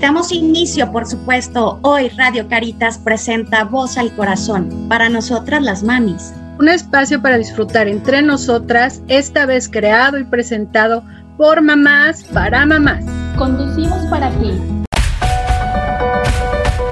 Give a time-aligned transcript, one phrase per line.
[0.00, 1.78] damos inicio, por supuesto.
[1.82, 6.32] Hoy Radio Caritas presenta Voz al Corazón, para nosotras las mamis.
[6.58, 11.04] Un espacio para disfrutar entre nosotras, esta vez creado y presentado
[11.36, 13.04] por mamás para mamás.
[13.36, 14.52] Conducimos para ti.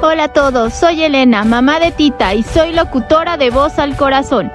[0.00, 4.50] Hola a todos, soy Elena, mamá de Tita y soy locutora de Voz al Corazón.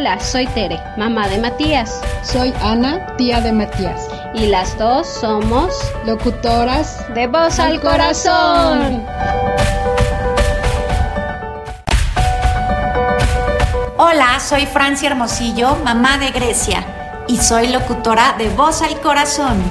[0.00, 2.00] Hola, soy Tere, mamá de Matías.
[2.22, 4.08] Soy Ana, tía de Matías.
[4.32, 5.74] Y las dos somos
[6.06, 9.04] locutoras de Voz al Corazón.
[13.98, 16.82] Hola, soy Francia Hermosillo, mamá de Grecia,
[17.28, 19.62] y soy locutora de Voz al Corazón.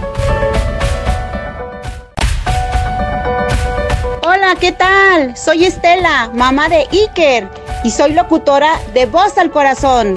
[4.21, 5.35] Hola, ¿qué tal?
[5.35, 7.49] Soy Estela, mamá de Iker,
[7.83, 10.15] y soy locutora de Voz al Corazón.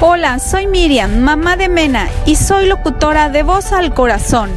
[0.00, 4.50] Hola, soy Miriam, mamá de Mena, y soy locutora de Voz al Corazón.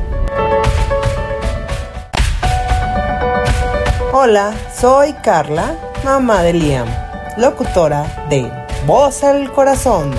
[4.12, 6.88] Hola, soy Carla, mamá de Liam,
[7.38, 8.52] locutora de
[8.88, 10.11] Voz al Corazón.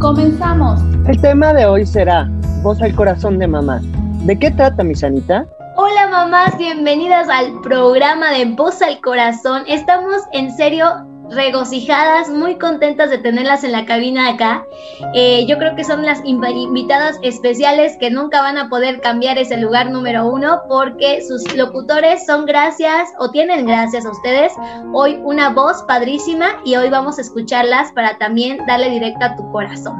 [0.00, 0.80] Comenzamos.
[1.06, 2.28] El tema de hoy será
[2.62, 3.80] Voz al Corazón de Mamá.
[4.26, 5.46] ¿De qué trata, mi Sanita?
[5.76, 9.62] Hola mamás, bienvenidas al programa de Voz al Corazón.
[9.68, 14.66] Estamos en serio regocijadas, muy contentas de tenerlas en la cabina acá.
[15.14, 19.58] Eh, yo creo que son las invitadas especiales que nunca van a poder cambiar ese
[19.58, 24.52] lugar número uno porque sus locutores son gracias o tienen gracias a ustedes
[24.92, 29.52] hoy una voz padrísima y hoy vamos a escucharlas para también darle directo a tu
[29.52, 29.94] corazón.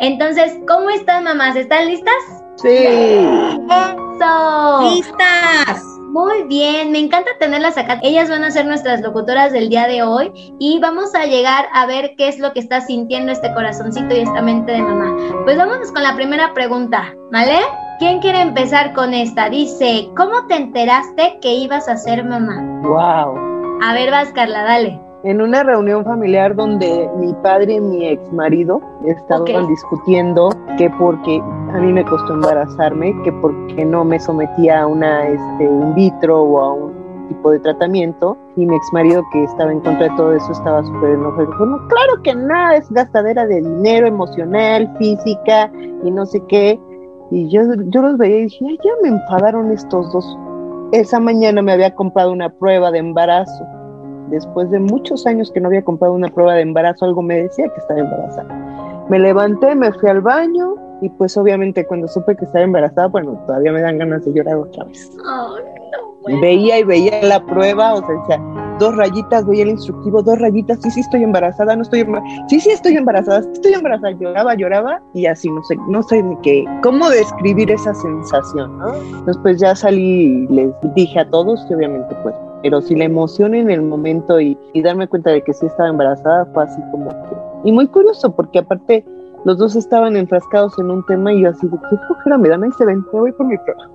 [0.00, 1.54] Entonces, ¿cómo están mamás?
[1.54, 2.39] ¿Están listas?
[2.62, 2.76] Sí.
[3.70, 4.90] Eso.
[4.94, 5.84] Listas.
[6.10, 8.00] Muy bien, me encanta tenerlas acá.
[8.02, 11.86] Ellas van a ser nuestras locutoras del día de hoy y vamos a llegar a
[11.86, 15.16] ver qué es lo que está sintiendo este corazoncito y esta mente de mamá.
[15.44, 17.60] Pues vámonos con la primera pregunta, ¿vale?
[18.00, 19.48] ¿Quién quiere empezar con esta?
[19.50, 22.60] Dice, ¿cómo te enteraste que ibas a ser mamá?
[22.82, 23.78] Wow.
[23.82, 25.09] A ver, vas, Carla, dale.
[25.22, 30.48] En una reunión familiar donde mi padre y mi ex marido estaban discutiendo
[30.78, 31.42] que porque
[31.74, 36.40] a mí me costó embarazarme, que porque no me sometía a una este, in vitro
[36.40, 40.16] o a un tipo de tratamiento, y mi ex marido que estaba en contra de
[40.16, 41.46] todo eso estaba súper enojado.
[41.50, 45.70] Dijo, no, claro que nada, es gastadera de dinero emocional, física
[46.02, 46.80] y no sé qué.
[47.30, 50.38] Y yo, yo los veía y dije, Ay, ya me enfadaron estos dos.
[50.92, 53.79] Esa mañana me había comprado una prueba de embarazo
[54.30, 57.68] después de muchos años que no había comprado una prueba de embarazo, algo me decía
[57.68, 59.06] que estaba embarazada.
[59.08, 63.42] Me levanté, me fui al baño y pues obviamente cuando supe que estaba embarazada, bueno,
[63.46, 65.10] todavía me dan ganas de llorar otra vez.
[66.40, 68.38] Veía y veía la prueba, o sea,
[68.78, 72.60] dos rayitas, veía el instructivo, dos rayitas, sí, sí estoy embarazada, no estoy embarazada, sí,
[72.60, 76.64] sí estoy embarazada, estoy embarazada, lloraba, lloraba y así, no sé, no sé ni qué,
[76.82, 78.92] cómo describir esa sensación, ¿no?
[79.26, 83.54] Después ya salí y les dije a todos que obviamente pues pero si la emoción
[83.54, 87.68] en el momento y, darme cuenta de que sí estaba embarazada fue así como que...
[87.68, 89.04] Y muy curioso, porque aparte
[89.44, 92.64] los dos estaban enfrascados en un tema y yo así de, qué flojera me dan,
[92.64, 93.88] ahí se ven, voy por mi prueba.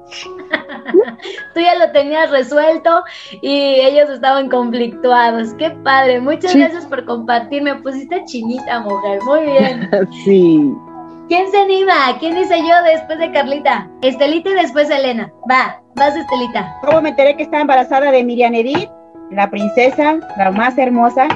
[1.54, 3.04] Tú ya lo tenías resuelto
[3.42, 5.54] y ellos estaban conflictuados.
[5.56, 9.90] Qué padre, muchas gracias por compartir, me pusiste chinita, mujer, muy bien.
[10.26, 10.76] sí.
[11.28, 11.94] ¿Quién se anima?
[12.20, 13.90] ¿Quién dice yo después de Carlita?
[14.04, 15.32] Estelita y después Elena.
[15.50, 16.78] Va, vas Estelita.
[16.82, 18.90] ¿Cómo me enteré que estaba embarazada de Miriam Edith?
[19.32, 21.28] La princesa, la más hermosa.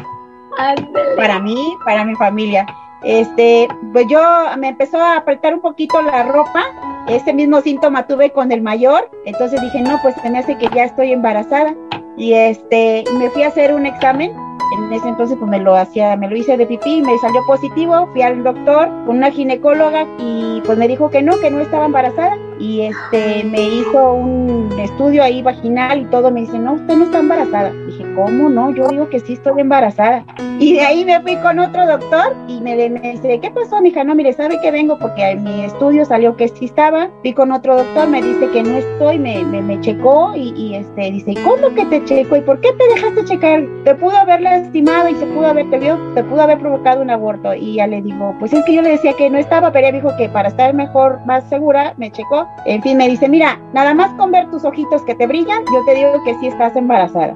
[1.15, 2.67] Para mí, para mi familia.
[3.01, 4.21] Este, pues yo
[4.59, 6.65] me empezó a apretar un poquito la ropa.
[7.07, 9.09] Ese mismo síntoma tuve con el mayor.
[9.25, 11.73] Entonces dije, no, pues se me hace que ya estoy embarazada.
[12.15, 14.33] Y este, me fui a hacer un examen
[14.77, 18.07] en ese entonces pues me lo hacía, me lo hice de pipí, me salió positivo,
[18.11, 21.85] fui al doctor con una ginecóloga y pues me dijo que no, que no estaba
[21.85, 26.95] embarazada y este me hizo un estudio ahí vaginal y todo, me dice, no, usted
[26.95, 27.71] no está embarazada.
[27.87, 28.71] Dije, ¿cómo no?
[28.71, 30.25] Yo digo que sí estoy embarazada.
[30.59, 34.03] Y de ahí me fui con otro doctor y me, dice, ¿qué pasó, mija?
[34.03, 34.99] No, mire, ¿sabe que vengo?
[34.99, 37.09] Porque en mi estudio salió que sí estaba.
[37.21, 41.11] Fui con otro doctor, me dice que no estoy, me, me, me checó y, este
[41.11, 42.35] dice, ¿cómo que te checó?
[42.35, 43.63] ¿Y por qué te dejaste checar?
[43.85, 47.09] Te pudo haber lastimado y se pudo haber, te, vio, te pudo haber provocado un
[47.09, 47.53] aborto.
[47.53, 49.97] Y ya le digo, pues es que yo le decía que no estaba, pero ella
[49.97, 52.29] dijo que para estar mejor, más segura, me checó
[52.65, 55.85] en fin, me dice, mira, nada más con ver tus ojitos que te brillan, yo
[55.85, 57.35] te digo que sí estás embarazada.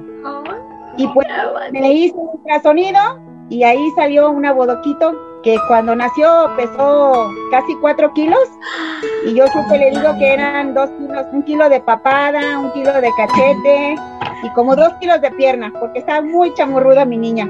[0.96, 1.26] Y pues
[1.72, 3.00] me hice un ultrasonido
[3.50, 8.48] y ahí salió una bodoquito que cuando nació pesó casi cuatro kilos
[9.26, 12.92] y yo siempre le digo que eran dos kilos, un kilo de papada, un kilo
[12.92, 13.96] de cachete
[14.42, 17.48] y como dos kilos de pierna, porque estaba muy chamurruda mi niña.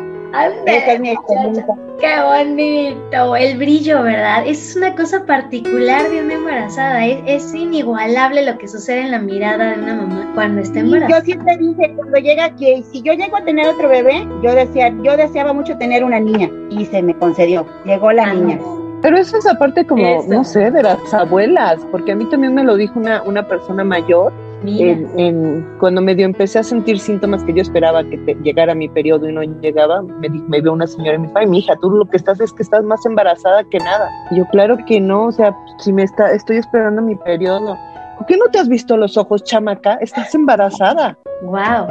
[0.67, 1.67] Esa es mi experiencia.
[2.01, 4.47] Qué bonito, el brillo, ¿verdad?
[4.47, 9.77] Es una cosa particular de una embarazada, es, inigualable lo que sucede en la mirada
[9.77, 11.21] de una mamá cuando está embarazada.
[11.21, 14.93] yo siempre dije, cuando llega que si yo llego a tener otro bebé, yo, decía,
[15.03, 18.59] yo deseaba mucho tener una niña y se me concedió, llegó la ah, niña.
[19.03, 22.65] Pero eso es aparte como, no sé, de las abuelas, porque a mí también me
[22.65, 24.33] lo dijo una, una persona mayor
[24.67, 29.33] en, cuando medio empecé a sentir síntomas que yo esperaba que llegara mi periodo y
[29.33, 32.17] no llegaba, me, me vio una señora y me dijo, ay, hija, tú lo que
[32.17, 34.11] estás es que estás más embarazada que nada.
[34.31, 37.77] Y yo, claro que no, o sea, si me está, estoy esperando mi periodo.
[38.19, 39.95] ¿Por qué no te has visto los ojos, chamaca?
[40.01, 41.19] Estás embarazada.
[41.43, 41.87] Wow.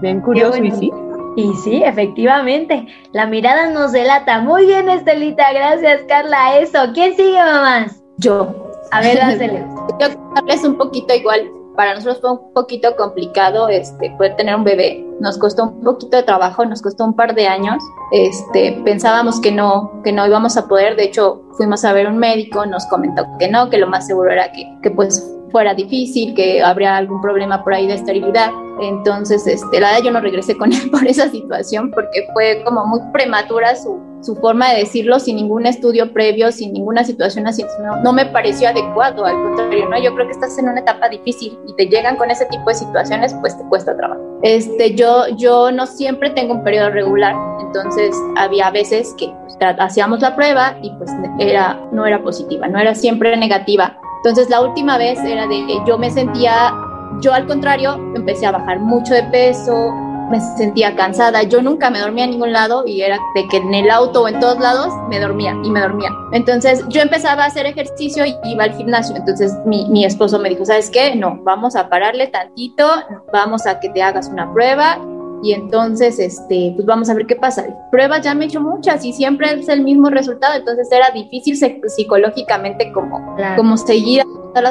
[0.00, 0.92] Bien curioso, y sí.
[1.36, 4.40] Y sí, efectivamente, la mirada nos delata.
[4.40, 6.58] Muy bien, Estelita, gracias, Carla.
[6.58, 8.02] Eso, ¿quién sigue, mamás?
[8.16, 8.72] Yo.
[8.90, 9.64] A ver, dásele.
[10.00, 14.64] Yo contarles un poquito igual para nosotros fue un poquito complicado este, poder tener un
[14.64, 15.06] bebé.
[15.20, 17.76] Nos costó un poquito de trabajo, nos costó un par de años.
[18.10, 20.96] Este, pensábamos que no, que no íbamos a poder.
[20.96, 24.32] De hecho, fuimos a ver un médico, nos comentó que no, que lo más seguro
[24.32, 28.50] era que, que pues fuera difícil, que habría algún problema por ahí de esterilidad.
[28.80, 32.86] Entonces, este, la verdad yo no regresé con él por esa situación porque fue como
[32.86, 37.64] muy prematura su, su forma de decirlo sin ningún estudio previo, sin ninguna situación así.
[37.82, 40.02] No, no, me pareció adecuado, al contrario, ¿no?
[40.02, 42.74] Yo creo que estás en una etapa difícil y te llegan con ese tipo de
[42.74, 44.20] situaciones, pues te cuesta trabajo.
[44.42, 50.20] Este, yo, yo no siempre tengo un periodo regular, entonces había veces que pues, hacíamos
[50.20, 54.98] la prueba y pues era, no era positiva, no era siempre negativa entonces la última
[54.98, 56.74] vez era de yo me sentía,
[57.20, 59.92] yo al contrario, empecé a bajar mucho de peso,
[60.30, 63.72] me sentía cansada, yo nunca me dormía en ningún lado y era de que en
[63.72, 66.10] el auto o en todos lados me dormía y me dormía.
[66.32, 69.16] Entonces yo empezaba a hacer ejercicio y iba al gimnasio.
[69.16, 71.14] Entonces mi, mi esposo me dijo, ¿sabes qué?
[71.16, 72.86] No, vamos a pararle tantito,
[73.32, 74.98] vamos a que te hagas una prueba
[75.42, 77.66] y entonces, este, pues vamos a ver qué pasa.
[77.90, 81.56] Pruebas ya me he hecho muchas y siempre es el mismo resultado, entonces era difícil
[81.86, 84.24] psicológicamente como, como seguir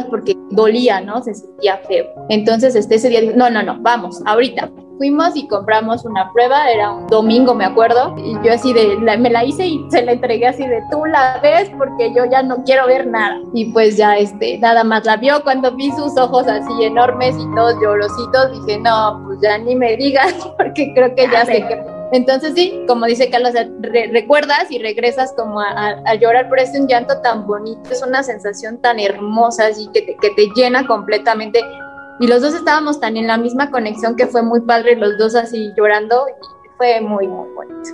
[0.10, 1.22] porque dolía, ¿no?
[1.24, 2.06] Se sentía feo.
[2.30, 4.70] Entonces, este, ese día no, no, no, vamos, ahorita.
[4.98, 9.30] Fuimos y compramos una prueba, era un domingo, me acuerdo, y yo así de, me
[9.30, 12.64] la hice y se la entregué así de, tú la ves porque yo ya no
[12.64, 13.40] quiero ver nada.
[13.54, 17.56] Y pues ya, este, nada más la vio cuando vi sus ojos así enormes y
[17.56, 21.98] todos llorositos, dije, no, pues ya ni me digas porque creo que ya sé que
[22.12, 23.54] entonces sí, como dice Carlos,
[24.12, 28.78] recuerdas y regresas como a, llorar, pero es un llanto tan bonito, es una sensación
[28.78, 31.60] tan hermosa, así que te, que te llena completamente.
[32.20, 35.36] Y los dos estábamos tan en la misma conexión que fue muy padre, los dos
[35.36, 37.90] así llorando, y fue muy, muy bonito.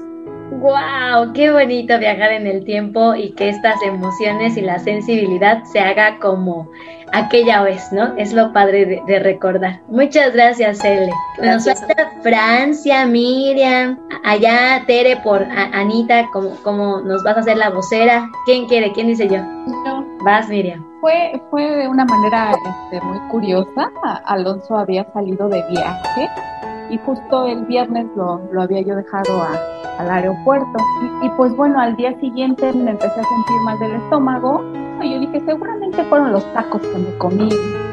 [0.52, 1.34] ¡Wow!
[1.34, 6.20] Qué bonito viajar en el tiempo y que estas emociones y la sensibilidad se haga
[6.20, 6.70] como
[7.13, 8.15] aquella vez, ¿no?
[8.18, 9.80] Es lo padre de, recordar.
[9.88, 11.12] Muchas gracias, Ele.
[11.42, 17.69] Nos falta Francia, Miriam, allá Tere por Anita, como, como nos vas a hacer la
[17.69, 18.30] vocera.
[18.45, 18.92] ¿Quién quiere?
[18.92, 19.38] ¿Quién dice yo?
[19.86, 20.06] Yo.
[20.25, 20.83] Vas, Miriam.
[21.00, 23.92] Fue, fue de una manera este, muy curiosa.
[24.25, 26.30] Alonso había salido de viaje
[26.89, 29.45] y justo el viernes lo, lo había yo dejado
[30.00, 30.77] al aeropuerto.
[31.21, 34.63] Y, y, pues bueno, al día siguiente me empecé a sentir mal del estómago
[35.03, 37.50] y yo dije, seguramente fueron los tacos que me comí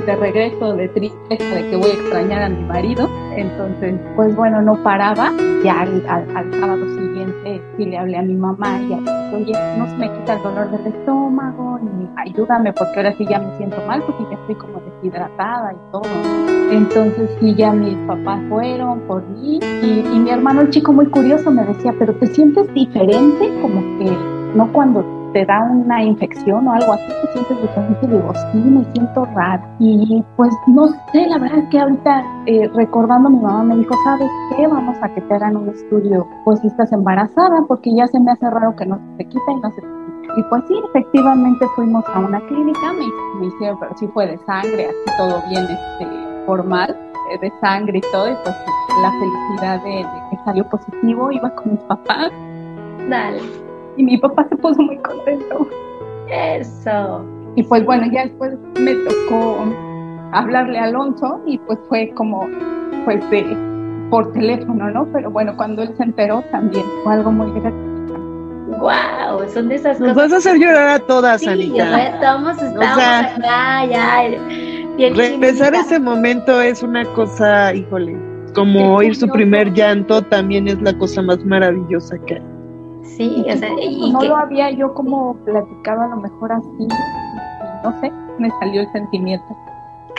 [0.07, 3.09] de regreso de tristeza de que voy a extrañar a mi marido.
[3.37, 5.33] Entonces, pues bueno, no paraba.
[5.65, 6.03] Ya al,
[6.53, 9.01] sábado siguiente sí le hablé a mi mamá y dije,
[9.35, 13.39] oye, no se me quita el dolor del estómago, ni ayúdame porque ahora sí ya
[13.39, 16.03] me siento mal porque ya estoy como deshidratada y todo.
[16.71, 21.51] Entonces sí, ya mis papás fueron por mí y mi hermano, el chico muy curioso,
[21.51, 24.11] me decía, pero te sientes diferente, como que
[24.55, 28.07] no cuando te da una infección o algo así, te sientes diferente.
[28.07, 29.63] digo, sí, me siento rara.
[29.79, 34.29] Y pues no sé, la verdad que ahorita eh, recordando, mi mamá me dijo, ¿sabes
[34.57, 34.67] qué?
[34.67, 38.33] Vamos a que te hagan un estudio, pues si estás embarazada, porque ya se me
[38.33, 40.35] hace raro que no se te quita y no se te quita.
[40.37, 44.87] Y pues sí, efectivamente fuimos a una clínica, me, hicieron, pero sí fue de sangre,
[44.87, 46.07] así todo bien este,
[46.47, 46.97] formal,
[47.33, 48.55] eh, de sangre y todo, y pues
[49.03, 52.31] la felicidad de que salió positivo, iba con mis papás.
[53.09, 55.69] Dale y mi papá se puso muy contento.
[56.31, 57.25] Eso.
[57.57, 59.65] Y pues bueno, ya después me tocó
[60.33, 62.49] hablarle a Alonso y pues fue como,
[63.05, 63.45] pues de,
[64.11, 65.07] por teléfono, ¿no?
[65.13, 67.91] Pero bueno, cuando él se enteró también fue algo muy gratificante.
[68.79, 72.05] Wow, son de esas Nos vas a hacer llorar a todas, sí, Anita.
[72.05, 72.97] Estamos, estamos
[73.43, 75.11] ya, ya.
[75.15, 78.17] Regresar ese momento es una cosa, híjole,
[78.55, 82.50] como oír su primer llanto también es la cosa más maravillosa que hay.
[83.03, 86.89] Sí, o sea, y no lo había yo como platicado a lo mejor así,
[87.83, 89.57] no sé, me salió el sentimiento.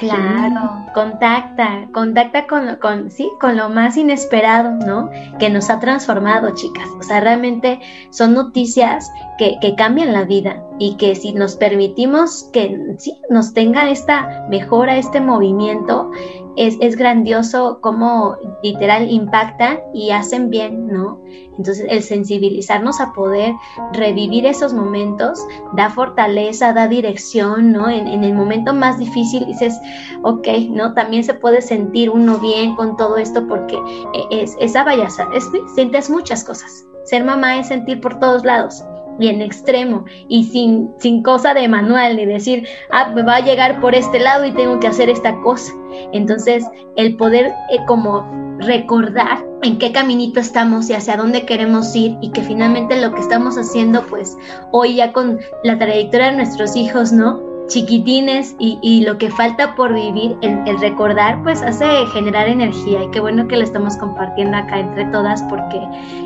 [0.01, 5.11] Claro, contacta, contacta con, con, sí, con lo más inesperado, ¿no?
[5.37, 6.87] Que nos ha transformado, chicas.
[6.99, 12.49] O sea, realmente son noticias que, que cambian la vida y que si nos permitimos
[12.51, 16.09] que sí, nos tenga esta mejora, este movimiento,
[16.57, 21.21] es, es grandioso cómo literal impactan y hacen bien, ¿no?
[21.57, 23.53] Entonces, el sensibilizarnos a poder
[23.93, 25.39] revivir esos momentos
[25.73, 27.89] da fortaleza, da dirección, ¿no?
[27.89, 29.79] En, en el momento más difícil dices,
[30.23, 30.93] ok, ¿no?
[30.93, 33.77] También se puede sentir uno bien con todo esto porque
[34.31, 36.85] es, esa vaya, es, sientes muchas cosas.
[37.05, 38.83] Ser mamá es sentir por todos lados
[39.19, 43.41] y en extremo y sin, sin cosa de manual ni decir, ah, me va a
[43.41, 45.71] llegar por este lado y tengo que hacer esta cosa.
[46.11, 46.65] Entonces,
[46.95, 48.25] el poder eh, como
[48.59, 53.21] recordar en qué caminito estamos y hacia dónde queremos ir y que finalmente lo que
[53.21, 54.37] estamos haciendo, pues
[54.71, 57.51] hoy ya con la trayectoria de nuestros hijos, ¿no?
[57.71, 63.21] chiquitines y, lo que falta por vivir, el, recordar, pues hace generar energía y qué
[63.21, 65.79] bueno que lo estamos compartiendo acá entre todas porque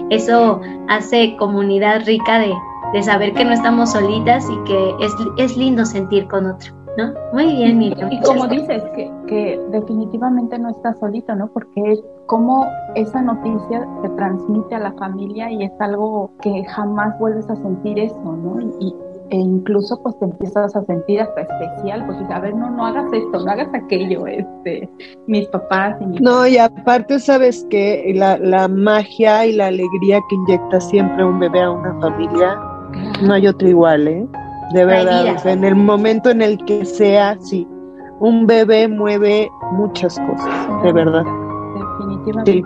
[0.10, 2.52] eso hace comunidad rica de,
[2.96, 6.74] de saber que no estamos solitas y que es, es lindo sentir con otro.
[6.98, 7.14] ¿No?
[7.34, 8.10] Muy bien, Miriam.
[8.10, 11.48] Y, como dices, que, que, definitivamente no estás solito, ¿no?
[11.48, 17.50] Porque como esa noticia se transmite a la familia y es algo que jamás vuelves
[17.50, 18.62] a sentir eso, ¿no?
[18.80, 18.96] Y,
[19.30, 23.12] e incluso pues te empiezas a sentir hasta especial, pues a ver, no, no hagas
[23.12, 24.88] esto, no hagas aquello, este,
[25.28, 30.22] mis papás y mis No, y aparte sabes que la, la magia y la alegría
[30.30, 32.58] que inyecta siempre un bebé a una familia
[33.22, 34.26] no hay otro igual, ¿eh?
[34.74, 37.68] De verdad, en el momento en el que sea, sí,
[38.20, 41.24] un bebé mueve muchas cosas, de verdad.
[42.00, 42.64] Definitivamente.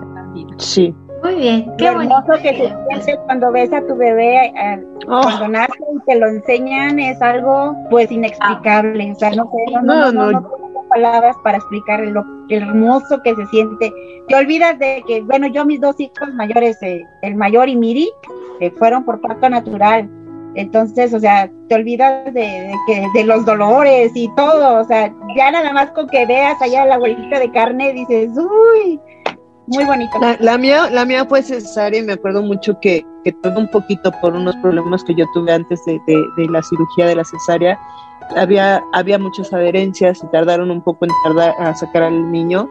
[0.58, 0.96] Sí.
[1.24, 5.22] Muy bien, qué hermoso que se siente cuando ves a tu bebé eh, oh.
[5.22, 9.82] cuando nace y te lo enseñan es algo pues inexplicable, o sea, no sé, no,
[9.82, 13.92] no, no, no, tengo palabras para explicar lo hermoso que se siente.
[14.28, 18.10] Te olvidas de que, bueno, yo mis dos hijos mayores, eh, el mayor y Miri,
[18.62, 20.10] eh, fueron por parto natural,
[20.56, 25.51] entonces, o sea, te olvidas de, que, de los dolores y todo, o sea, ya
[25.51, 29.00] nada más con que veas allá la abuelita de carne, dices, uy,
[29.68, 30.18] muy bonito.
[30.39, 34.12] La, mía, la mía fue cesárea y me acuerdo mucho que, que todo un poquito
[34.22, 37.79] por unos problemas que yo tuve antes de, de, la cirugía de la cesárea,
[38.36, 42.68] había, había muchas adherencias y tardaron un poco en tardar a sacar al niño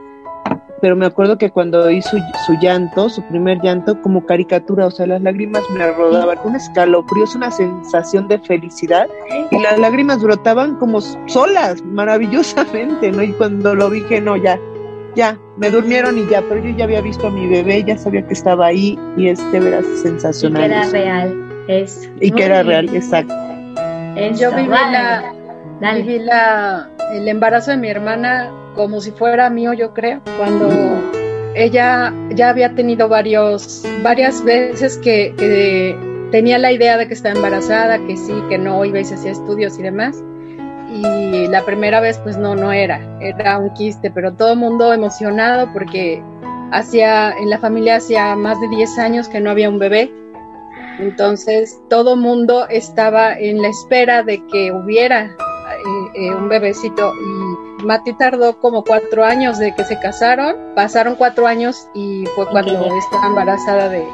[0.81, 2.17] pero me acuerdo que cuando hizo
[2.47, 7.25] su, llanto, su primer llanto, como caricatura, o sea, las lágrimas me rodaban, un escalofrío,
[7.25, 9.09] es una sensación de felicidad,
[9.51, 13.23] y las lágrimas brotaban como solas, maravillosamente, ¿no?
[13.23, 14.59] Y cuando lo dije, no, ya,
[15.17, 18.27] ya, me durmieron y ya, pero yo ya había visto a mi bebé, ya sabía
[18.27, 20.65] que estaba ahí, y este verás sensacional.
[20.65, 22.11] Y que era real, es.
[22.21, 23.35] Y que era real, exacto.
[24.39, 25.35] yo viví la,
[25.95, 30.71] viví la, el embarazo de mi hermana como si fuera mío, yo creo, cuando
[31.57, 35.35] ella ya había tenido varios, varias veces que,
[36.31, 39.33] tenía la idea de que estaba embarazada, que sí, que no, iba y se hacía
[39.33, 40.23] estudios y demás.
[40.93, 44.93] Y la primera vez pues no, no era, era un quiste, pero todo el mundo
[44.93, 46.23] emocionado porque
[46.71, 50.13] hacía, en la familia hacía más de 10 años que no había un bebé.
[51.01, 57.68] Entonces todo mundo estaba en la espera de que hubiera eh, eh, un bebecito y
[57.85, 62.73] Mati tardó como cuatro años de que se casaron, pasaron cuatro años y fue cuando
[62.97, 64.05] estaba embarazada de,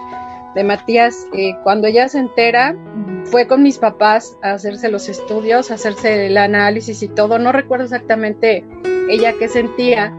[0.64, 1.26] Matías.
[1.33, 2.76] Eh, cuando ella se entera,
[3.25, 7.38] fue con mis papás a hacerse los estudios, a hacerse el análisis y todo.
[7.38, 8.64] No recuerdo exactamente
[9.09, 10.12] ella qué sentía,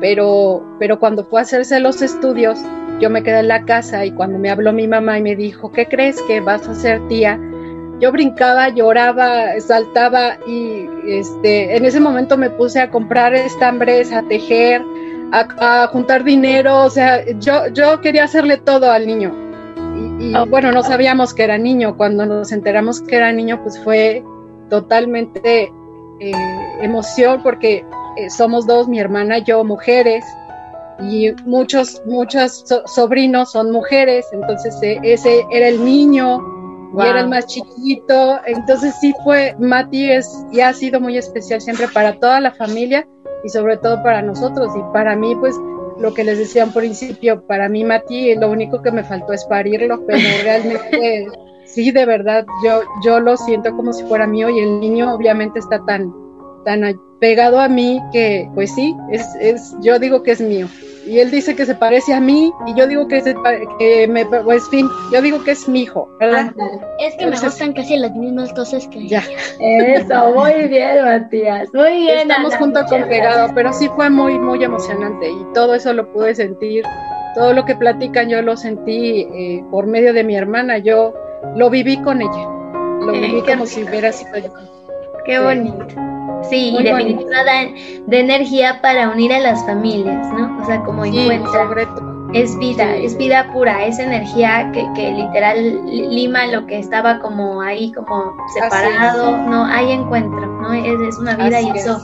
[0.00, 2.58] pero, pero cuando fue a hacerse los estudios,
[3.00, 5.70] yo me quedé en la casa y cuando me habló mi mamá y me dijo,
[5.70, 7.38] ¿qué crees que vas a ser tía?
[8.00, 14.22] Yo brincaba, lloraba, saltaba y este, en ese momento me puse a comprar estambres, a
[14.22, 14.82] tejer,
[15.32, 19.34] a, juntar dinero, o sea, yo, yo quería hacerle todo al niño.
[20.20, 20.46] Y, oh.
[20.46, 24.22] bueno, no sabíamos que era niño, cuando nos enteramos que era niño, pues fue
[24.70, 25.72] totalmente
[26.20, 26.32] eh,
[26.80, 27.84] emoción porque
[28.16, 30.24] eh, somos dos, mi hermana y yo, mujeres,
[31.00, 36.57] y muchos, muchos sobrinos son mujeres, entonces eh, ese era el niño
[36.96, 38.38] y era el más chiquito.
[38.46, 43.06] Entonces sí fue, Mati es y ha sido muy especial siempre para toda la familia
[43.44, 44.72] y sobre todo para nosotros.
[44.76, 45.54] Y para mí, pues
[45.98, 49.44] lo que les decía en principio, para mí Mati lo único que me faltó es
[49.44, 51.26] parirlo, pero realmente
[51.66, 55.58] sí, de verdad, yo, yo lo siento como si fuera mío y el niño obviamente
[55.58, 56.12] está tan,
[56.64, 56.82] tan
[57.20, 60.68] pegado a mí que pues sí, es, es, yo digo que es mío
[61.08, 63.34] y él dice que se parece a mí y yo digo que, se,
[63.78, 66.52] que me, pues fin, yo digo que es mi hijo, ¿verdad?
[67.00, 69.22] Es que me gustan casi las mismas cosas que ya.
[69.58, 72.30] Eso, muy bien, Matías, muy bien.
[72.30, 76.34] Estamos junto con pegado, pero sí fue muy, muy emocionante y todo eso lo pude
[76.34, 76.84] sentir,
[77.34, 81.14] todo lo que platican yo lo sentí eh, por medio de mi hermana, yo
[81.56, 82.48] lo viví con ella,
[83.00, 84.77] lo viví como si hubiera sido yo.
[85.24, 85.86] Qué bonito.
[86.48, 90.62] Sí, y definitivamente de energía para unir a las familias, ¿no?
[90.62, 91.68] O sea, como encuentra.
[92.34, 97.62] Es vida, es vida pura, es energía que, que, literal lima lo que estaba como
[97.62, 99.64] ahí, como separado, ¿no?
[99.64, 100.74] Hay encuentro, ¿no?
[100.74, 101.98] Es, es una vida y eso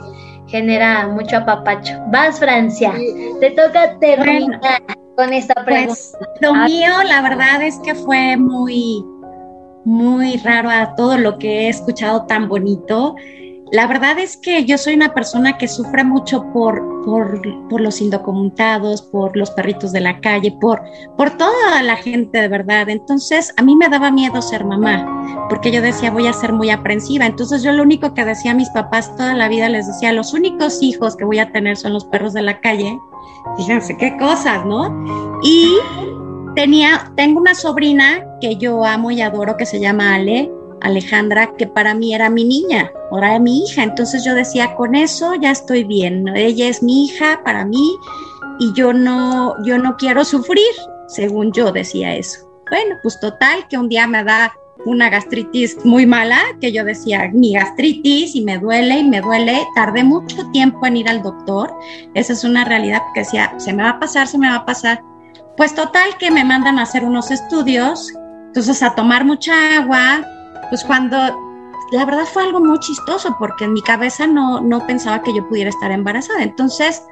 [0.46, 1.92] genera mucho apapacho.
[2.10, 2.94] Vas, Francia,
[3.40, 4.82] te toca terminar
[5.16, 5.94] con esta pregunta.
[5.94, 9.04] Pues, lo mío, la verdad es que fue muy,
[9.84, 13.14] muy raro a todo lo que he escuchado tan bonito.
[13.72, 19.02] La verdad es que yo soy una persona que sufre mucho por, por, los indocumentados,
[19.02, 20.82] por los perritos de la calle, por,
[21.16, 22.88] por toda la gente de verdad.
[22.88, 26.70] Entonces a mí me daba miedo ser mamá, porque yo decía voy a ser muy
[26.70, 27.26] aprensiva.
[27.26, 30.34] Entonces yo lo único que decía a mis papás toda la vida les decía, los
[30.34, 32.96] únicos hijos que voy a tener son los perros de la calle.
[33.56, 34.88] Fíjense qué cosas, ¿no?
[35.42, 35.76] Y
[36.54, 41.66] tenía, tengo una sobrina que yo amo y adoro que se llama Ale Alejandra, que
[41.66, 43.82] para mí era mi niña, ahora era mi hija.
[43.82, 46.28] Entonces yo decía, con eso ya estoy bien.
[46.36, 47.96] Ella es mi hija para mí
[48.58, 50.72] y yo no, yo no quiero sufrir,
[51.08, 52.40] según yo decía eso.
[52.70, 54.52] Bueno, pues total, que un día me da
[54.84, 59.66] una gastritis muy mala, que yo decía, mi gastritis y me duele y me duele.
[59.74, 61.74] Tardé mucho tiempo en ir al doctor.
[62.14, 64.66] Esa es una realidad que decía, se me va a pasar, se me va a
[64.66, 65.02] pasar.
[65.56, 68.12] Pues total que me mandan a hacer unos estudios,
[68.46, 70.24] entonces a tomar mucha agua,
[70.68, 71.16] pues cuando
[71.92, 75.48] la verdad fue algo muy chistoso porque en mi cabeza no, no pensaba que yo
[75.48, 76.42] pudiera estar embarazada.
[76.42, 77.04] Entonces,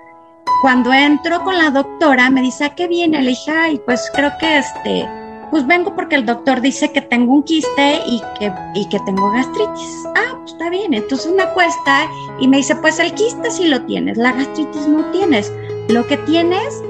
[0.60, 3.22] cuando entro con la doctora, me dice, ¿a qué viene?
[3.22, 5.08] Le dije, ay, pues creo que este,
[5.50, 9.30] pues vengo porque el doctor dice que tengo un quiste y que, y que tengo
[9.30, 10.04] gastritis.
[10.16, 10.94] Ah, pues está bien.
[10.94, 12.08] Entonces me acuesta
[12.40, 15.52] y me dice, pues el quiste sí lo tienes, la gastritis no tienes.
[15.88, 16.82] Lo que tienes,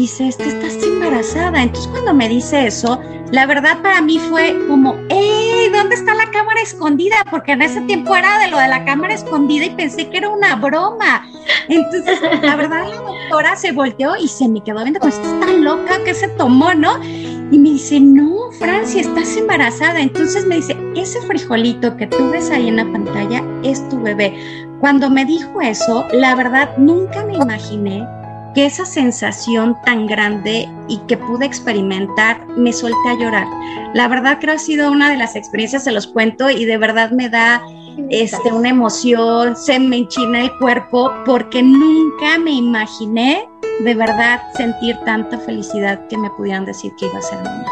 [0.00, 1.62] dice, es que estás embarazada.
[1.62, 5.68] Entonces cuando me dice eso, la verdad para mí fue como, ¡Ey!
[5.72, 7.16] ¿Dónde está la cámara escondida?
[7.30, 10.28] Porque en ese tiempo era de lo de la cámara escondida y pensé que era
[10.28, 11.28] una broma.
[11.68, 15.62] Entonces, la verdad, la doctora se volteó y se me quedó viendo, pues estás tan
[15.62, 17.02] loca que se tomó, ¿no?
[17.04, 20.00] Y me dice, no, Francia, estás embarazada.
[20.00, 24.34] Entonces me dice, ese frijolito que tú ves ahí en la pantalla es tu bebé.
[24.80, 28.06] Cuando me dijo eso, la verdad, nunca me imaginé
[28.54, 33.46] que esa sensación tan grande y que pude experimentar, me solté a llorar.
[33.94, 36.76] La verdad creo que ha sido una de las experiencias, se los cuento, y de
[36.76, 37.62] verdad me da
[38.08, 43.48] este, una emoción, se me enchina el cuerpo, porque nunca me imaginé
[43.80, 47.64] de verdad sentir tanta felicidad que me pudieran decir que iba a ser mamá.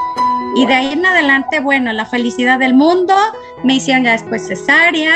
[0.57, 3.15] Y de ahí en adelante, bueno, la felicidad del mundo,
[3.65, 5.15] me hicieron ya después cesárea,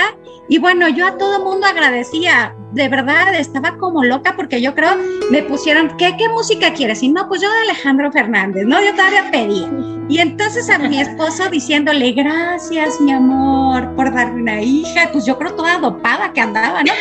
[0.48, 4.92] y bueno, yo a todo mundo agradecía, de verdad, estaba como loca porque yo creo,
[5.30, 7.02] me pusieron, ¿qué, qué música quieres?
[7.02, 8.82] Y no, pues yo de Alejandro Fernández, ¿no?
[8.82, 9.66] Yo todavía pedí.
[10.08, 15.38] Y entonces a mi esposo diciéndole, gracias, mi amor, por darme una hija, pues yo
[15.38, 16.92] creo toda dopada que andaba, ¿no?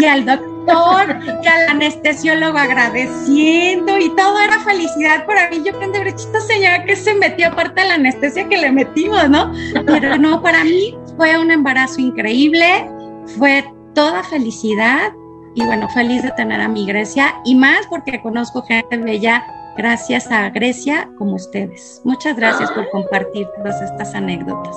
[0.00, 5.62] Y al doctor, que al anestesiólogo agradeciendo y todo era felicidad para mí.
[5.64, 9.52] Yo creo, esta señora que se metió aparte de la anestesia que le metimos, ¿no?
[9.86, 12.90] Pero no, para mí fue un embarazo increíble,
[13.38, 13.64] fue
[13.94, 15.12] toda felicidad
[15.54, 19.44] y bueno, feliz de tener a mi Grecia y más porque conozco gente bella
[19.76, 22.00] gracias a Grecia como ustedes.
[22.04, 24.76] Muchas gracias por compartir todas estas anécdotas.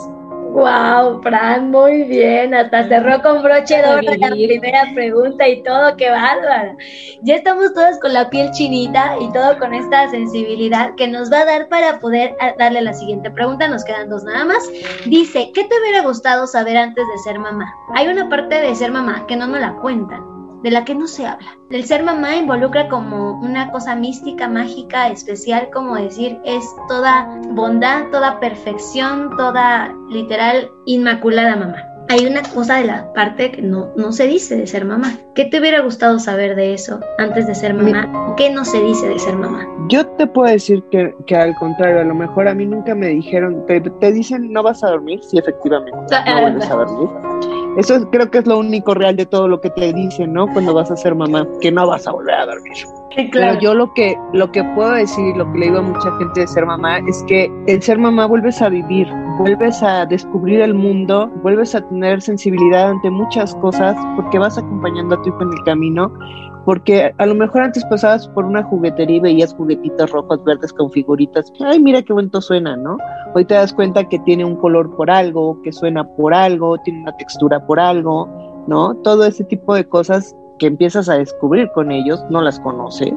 [0.54, 2.54] Wow, Fran, muy bien.
[2.54, 6.76] Hasta cerró con broche de oro la primera pregunta y todo, qué bárbaro.
[7.24, 11.40] Ya estamos todos con la piel chinita y todo con esta sensibilidad que nos va
[11.40, 13.68] a dar para poder darle la siguiente pregunta.
[13.68, 14.64] Nos quedan dos nada más.
[15.08, 17.74] Dice, ¿qué te hubiera gustado saber antes de ser mamá?
[17.96, 20.33] Hay una parte de ser mamá que no nos la cuentan
[20.64, 21.58] de la que no se habla.
[21.70, 28.10] El ser mamá involucra como una cosa mística, mágica, especial, como decir, es toda bondad,
[28.12, 31.84] toda perfección, toda literal inmaculada mamá.
[32.10, 35.14] Hay una cosa de la parte que no, no se dice de ser mamá.
[35.36, 38.36] ¿Qué te hubiera gustado saber de eso antes de ser mamá?
[38.36, 39.66] ¿Qué no se dice de ser mamá?
[39.90, 43.08] Yo te puedo decir que, que al contrario, a lo mejor a mí nunca me
[43.08, 48.10] dijeron, te, te dicen no vas a dormir, sí, efectivamente, no vuelves a dormir eso
[48.12, 50.48] creo que es lo único real de todo lo que te dicen, ¿no?
[50.48, 52.74] Cuando vas a ser mamá, que no vas a volver a dormir.
[53.32, 53.32] claro.
[53.32, 56.42] Pero yo lo que, lo que puedo decir, lo que le digo a mucha gente
[56.42, 59.08] de ser mamá, es que el ser mamá vuelves a vivir,
[59.40, 65.16] vuelves a descubrir el mundo, vuelves a tener sensibilidad ante muchas cosas, porque vas acompañando
[65.16, 66.12] a tu hijo en el camino
[66.66, 70.90] porque a lo mejor antes pasabas por una juguetería y veías juguetitos rojos, verdes con
[70.92, 72.98] figuritas, ay, mira qué bonito suena, ¿no?
[73.36, 77.02] Hoy te das cuenta que tiene un color por algo, que suena por algo, tiene
[77.02, 78.28] una textura por algo,
[78.68, 78.96] ¿no?
[79.04, 83.14] Todo ese tipo de cosas que empiezas a descubrir con ellos, no las conoces,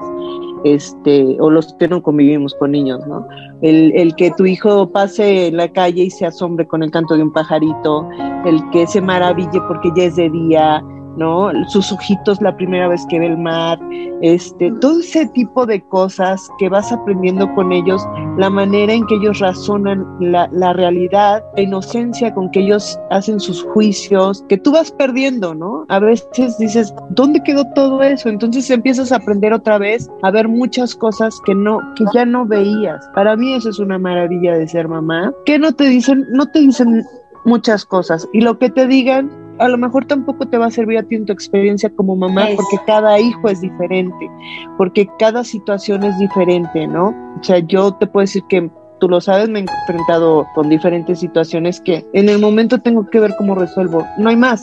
[0.65, 3.27] este, o los que no convivimos con niños, ¿no?
[3.63, 7.15] El, el, que tu hijo pase en la calle y se asombre con el canto
[7.15, 8.09] de un pajarito,
[8.45, 10.83] el que se maraville porque ya es de día,
[11.17, 11.51] ¿no?
[11.69, 13.79] Sus ojitos la primera vez que ve el mar,
[14.23, 18.07] este, todo ese tipo de cosas que vas aprendiendo con ellos,
[18.39, 23.41] la manera en que ellos razonan la, la realidad, la inocencia con que ellos hacen
[23.41, 25.85] sus juicios, que tú vas perdiendo, ¿no?
[25.89, 28.29] A veces dices, ¿dónde quedó todo eso?
[28.29, 32.47] Entonces empiezas a aprender otra vez a ver muchas cosas que no, que ya no
[32.47, 33.09] veías.
[33.15, 36.61] Para mí eso es una maravilla de ser mamá, que no te dicen, no te
[36.61, 37.05] dicen
[37.45, 40.99] muchas cosas y lo que te digan a lo mejor tampoco te va a servir
[40.99, 44.31] a ti en tu experiencia como mamá porque cada hijo es diferente,
[44.77, 47.09] porque cada situación es diferente, ¿no?
[47.41, 51.21] O sea, yo te puedo decir que tú lo sabes, me he enfrentado con diferentes
[51.21, 54.63] situaciones que en el momento tengo que ver cómo resuelvo, no hay más.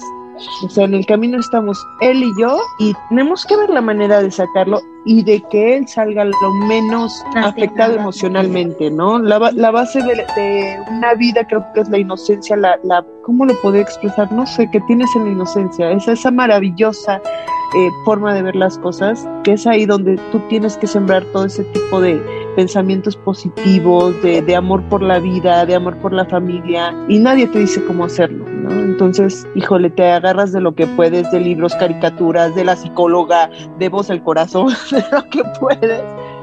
[0.63, 4.21] O sea, en el camino estamos él y yo y tenemos que ver la manera
[4.21, 9.19] de sacarlo y de que él salga lo menos afectado emocionalmente, ¿no?
[9.19, 13.53] La, la base de, una vida creo que es la inocencia, la, la, ¿cómo lo
[13.61, 14.31] puedo expresar?
[14.31, 17.21] No sé, que tienes en la inocencia, es esa maravillosa
[17.75, 21.45] eh, forma de ver las cosas, que es ahí donde tú tienes que sembrar todo
[21.45, 22.21] ese tipo de
[22.55, 27.47] pensamientos positivos, de, de amor por la vida, de amor por la familia, y nadie
[27.47, 28.45] te dice cómo hacerlo,
[28.79, 33.89] Entonces, híjole, te agarras de lo que puedes, de libros, caricaturas, de la psicóloga, de
[33.89, 36.01] voz al corazón, de lo que puedes,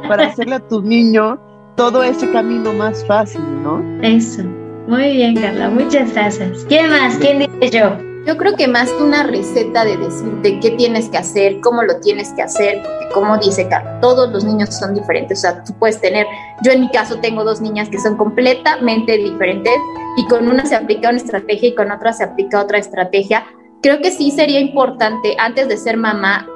[0.08, 1.38] para hacerle a tu niño
[1.76, 3.82] todo ese camino más fácil, ¿no?
[4.02, 4.42] Eso.
[4.86, 6.64] Muy bien, Carla, muchas gracias.
[6.68, 7.16] ¿Quién más?
[7.16, 8.09] ¿Quién dice yo?
[8.30, 11.98] Yo creo que más que una receta de decirte qué tienes que hacer, cómo lo
[11.98, 15.40] tienes que hacer, porque como dice Carla, todos los niños son diferentes.
[15.40, 16.28] O sea, tú puedes tener,
[16.62, 19.74] yo en mi caso tengo dos niñas que son completamente diferentes
[20.16, 23.44] y con una se aplica una estrategia y con otra se aplica otra estrategia.
[23.82, 26.46] Creo que sí sería importante, antes de ser mamá,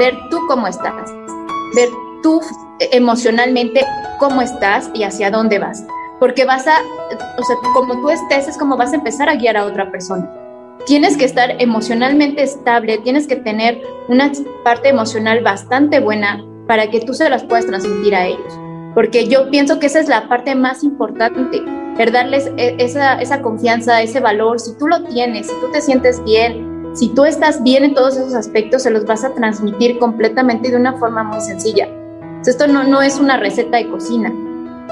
[0.00, 1.12] ver tú cómo estás,
[1.76, 1.90] ver
[2.24, 2.40] tú
[2.90, 3.86] emocionalmente
[4.18, 5.84] cómo estás y hacia dónde vas.
[6.18, 6.74] Porque vas a,
[7.38, 10.28] o sea, como tú estés, es como vas a empezar a guiar a otra persona
[10.86, 14.30] tienes que estar emocionalmente estable, tienes que tener una
[14.64, 18.58] parte emocional bastante buena para que tú se las puedas transmitir a ellos.
[18.94, 21.62] Porque yo pienso que esa es la parte más importante,
[21.98, 24.58] el darles e, esa, esa confianza, ese valor.
[24.58, 28.16] Si tú lo tienes, si tú te sientes bien, si tú estás bien en todos
[28.16, 31.88] esos aspectos, se los vas a transmitir completamente de una forma muy sencilla.
[32.44, 34.32] Esto no, no es una receta de cocina,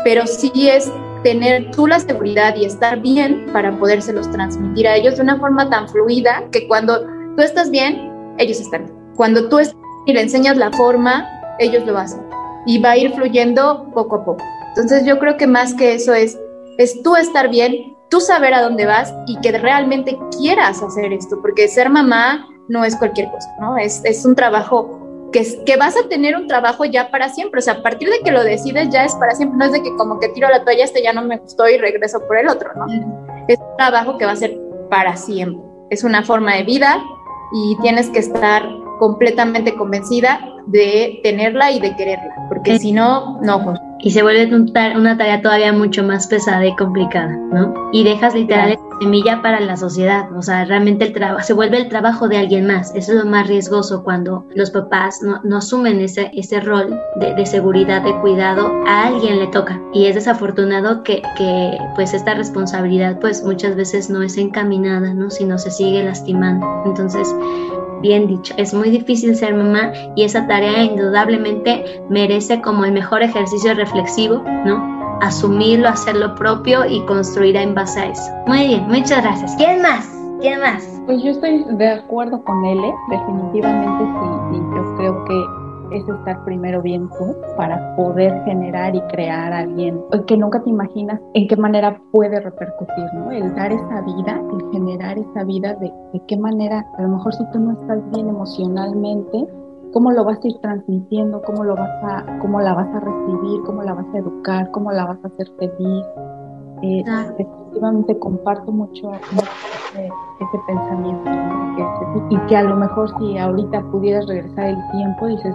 [0.04, 5.16] pero sí es tener tú la seguridad y estar bien para podérselos transmitir a ellos
[5.16, 7.00] de una forma tan fluida que cuando
[7.36, 8.98] tú estás bien, ellos están bien.
[9.16, 9.58] Cuando tú
[10.06, 11.28] y le enseñas la forma,
[11.58, 12.20] ellos lo hacen.
[12.66, 14.44] Y va a ir fluyendo poco a poco.
[14.68, 16.38] Entonces yo creo que más que eso es,
[16.78, 21.40] es tú estar bien, tú saber a dónde vas y que realmente quieras hacer esto,
[21.42, 23.76] porque ser mamá no es cualquier cosa, ¿no?
[23.76, 24.97] Es, es un trabajo
[25.32, 27.58] que, que, vas a tener un trabajo ya para siempre.
[27.58, 29.58] O sea, a partir de que lo decides ya es para siempre.
[29.58, 31.78] No es de que como que tiro la toalla, este ya no me gustó y
[31.78, 32.86] regreso por el otro, ¿no?
[33.48, 34.58] Es un trabajo que va a ser
[34.90, 35.62] para siempre.
[35.90, 37.02] Es una forma de vida
[37.52, 38.62] y tienes que estar
[38.98, 43.64] completamente convencida de tenerla y de quererla, porque si no, no
[44.00, 44.54] Y se vuelve
[44.96, 47.74] una tarea todavía mucho más pesada y complicada, ¿no?
[47.92, 51.88] Y dejas literal semilla para la sociedad, o sea, realmente el trabajo se vuelve el
[51.88, 52.94] trabajo de alguien más.
[52.94, 57.34] Eso es lo más riesgoso cuando los papás no, no asumen ese, ese rol de,
[57.34, 59.80] de, seguridad, de cuidado, a alguien le toca.
[59.92, 65.30] Y es desafortunado que, que, pues esta responsabilidad pues muchas veces no es encaminada, ¿no?
[65.30, 66.66] Sino se sigue lastimando.
[66.84, 67.28] Entonces,
[68.00, 68.54] bien dicho.
[68.56, 74.42] Es muy difícil ser mamá y esa tarea indudablemente merece como el mejor ejercicio reflexivo,
[74.64, 75.18] ¿no?
[75.20, 78.22] Asumirlo, hacer lo propio y construir en base a eso.
[78.46, 79.54] Muy bien, muchas gracias.
[79.56, 80.08] ¿Quién más?
[80.40, 80.84] ¿Quién más?
[81.06, 82.78] Pues yo estoy de acuerdo con él,
[83.10, 84.56] definitivamente sí.
[84.56, 85.57] Y yo creo que
[85.92, 90.70] es estar primero bien tú para poder generar y crear a alguien que nunca te
[90.70, 93.30] imaginas en qué manera puede repercutir, ¿no?
[93.30, 97.34] El dar esa vida, el generar esa vida, de, de qué manera, a lo mejor
[97.34, 99.46] si tú no estás bien emocionalmente,
[99.92, 103.62] cómo lo vas a ir transmitiendo, cómo lo vas a, cómo la vas a recibir,
[103.64, 106.04] cómo la vas a educar, cómo la vas a hacer feliz.
[106.82, 107.02] Eh,
[107.36, 111.30] Definitivamente comparto mucho, ese, pensamiento
[112.30, 115.54] y que a lo mejor si ahorita pudieras regresar el tiempo, dices,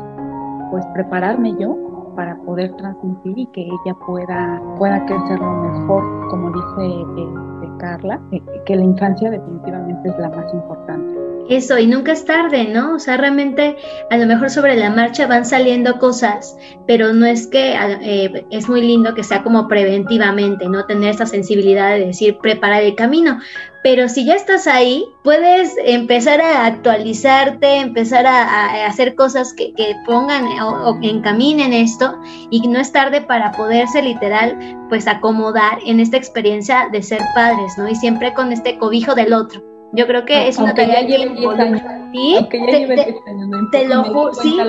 [0.73, 1.77] pues prepararme yo
[2.15, 8.19] para poder transmitir y que ella pueda, pueda crecer lo mejor, como dice eh, Carla,
[8.65, 11.32] que la infancia definitivamente es la más importante.
[11.49, 12.95] Eso, y nunca es tarde, ¿no?
[12.95, 13.75] O sea, realmente
[14.09, 16.55] a lo mejor sobre la marcha van saliendo cosas,
[16.87, 20.85] pero no es que eh, es muy lindo que sea como preventivamente, ¿no?
[20.85, 23.39] Tener esa sensibilidad de decir, preparar el camino.
[23.83, 29.73] Pero si ya estás ahí, puedes empezar a actualizarte, empezar a, hacer cosas que,
[30.05, 32.17] pongan o, o, que encaminen esto
[32.49, 37.73] y no es tarde para poderse literal, pues acomodar en esta experiencia de ser padres,
[37.77, 37.89] ¿no?
[37.89, 39.72] Y siempre con este cobijo del otro.
[39.93, 41.35] Yo creo que es una tarea bien
[42.11, 42.37] ¿Sí?
[43.71, 44.59] te, lo juro, sí.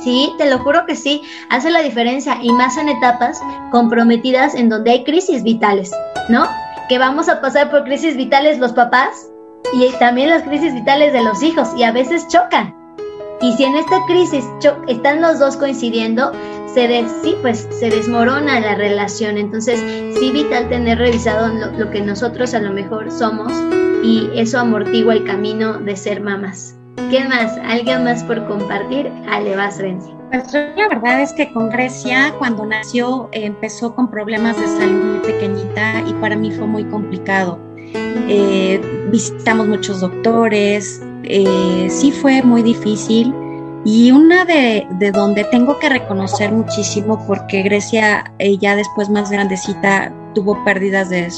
[0.00, 4.68] Sí, te lo juro que sí, hace la diferencia y más en etapas comprometidas en
[4.68, 5.92] donde hay crisis vitales,
[6.28, 6.46] ¿no?
[6.88, 9.30] Que vamos a pasar por crisis vitales los papás
[9.72, 12.83] y también las crisis vitales de los hijos y a veces chocan.
[13.44, 14.42] Y si en esta crisis
[14.88, 16.32] están los dos coincidiendo,
[16.72, 19.36] se sí, pues se desmorona la relación.
[19.36, 19.78] Entonces,
[20.18, 23.52] sí vital tener revisado lo, que nosotros a lo mejor somos
[24.02, 26.74] y eso amortigua el camino de ser mamás.
[27.10, 27.58] ¿Qué más?
[27.66, 29.12] ¿Alguien más por compartir?
[29.28, 30.10] Ale, vas, Renzi.
[30.30, 35.18] Pues la verdad es que con Grecia, cuando nació, empezó con problemas de salud muy
[35.18, 37.60] pequeñita y para mí fue muy complicado.
[37.94, 38.80] Eh,
[39.10, 43.34] visitamos muchos doctores, eh, sí fue muy difícil.
[43.86, 48.24] Y una de, de, donde tengo que reconocer muchísimo, porque Grecia,
[48.58, 51.30] ya después más grandecita, tuvo pérdidas de,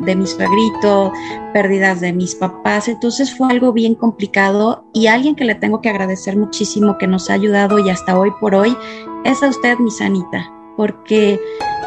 [0.00, 1.12] de mi suegrito,
[1.52, 4.84] pérdidas de mis papás, entonces fue algo bien complicado.
[4.94, 8.30] Y alguien que le tengo que agradecer muchísimo que nos ha ayudado y hasta hoy
[8.40, 8.76] por hoy
[9.24, 11.40] es a usted, mi Sanita, porque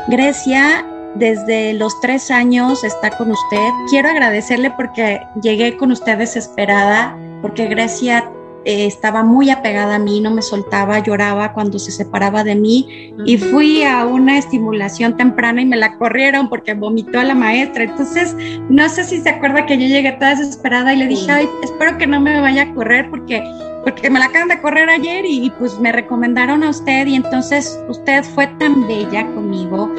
[0.07, 0.85] Grecia
[1.17, 3.69] desde los tres años está con usted.
[3.89, 8.29] Quiero agradecerle porque llegué con usted desesperada, porque Grecia
[8.65, 13.13] eh, estaba muy apegada a mí, no me soltaba, lloraba cuando se separaba de mí
[13.25, 17.85] y fui a una estimulación temprana y me la corrieron porque vomitó a la maestra.
[17.85, 18.35] Entonces,
[18.69, 21.97] no sé si se acuerda que yo llegué toda desesperada y le dije, ay, espero
[21.97, 23.41] que no me vaya a correr porque
[23.85, 27.15] porque me la acaban de correr ayer y, y, pues me recomendaron a usted y
[27.15, 29.89] entonces usted fue tan bella conmigo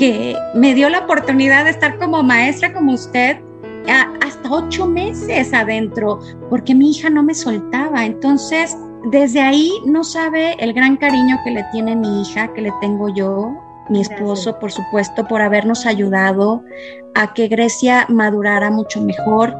[0.00, 3.36] que me dio la oportunidad de estar como maestra como usted
[3.86, 8.06] hasta ocho meses adentro, porque mi hija no me soltaba.
[8.06, 8.74] Entonces,
[9.10, 13.14] desde ahí no sabe el gran cariño que le tiene mi hija, que le tengo
[13.14, 13.54] yo,
[13.90, 16.62] mi esposo, por supuesto, por habernos ayudado
[17.14, 19.54] a que Grecia madurara mucho mejor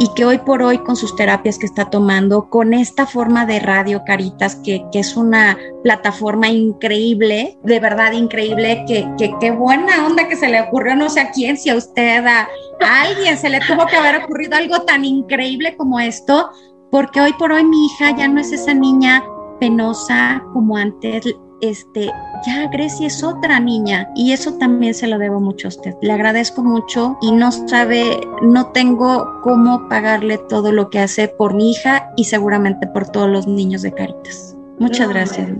[0.00, 3.60] y que hoy por hoy con sus terapias que está tomando, con esta forma de
[3.60, 9.06] radio Caritas, que, que es una plataforma increíble, de verdad increíble, que,
[9.38, 12.48] qué buena onda que se le ocurrió, no sé a quién, si a usted, a,
[12.80, 16.48] a alguien se le tuvo que haber ocurrido algo tan increíble como esto,
[16.90, 19.22] porque hoy por hoy mi hija ya no es esa niña
[19.60, 21.26] penosa como antes,
[21.60, 22.10] este,
[22.46, 25.94] ya Grecia es otra niña y eso también se lo debo mucho a usted.
[26.02, 31.54] Le agradezco mucho y no sabe, no tengo cómo pagarle todo lo que hace por
[31.54, 34.56] mi hija y seguramente por todos los niños de Caritas.
[34.78, 35.50] Muchas gracias.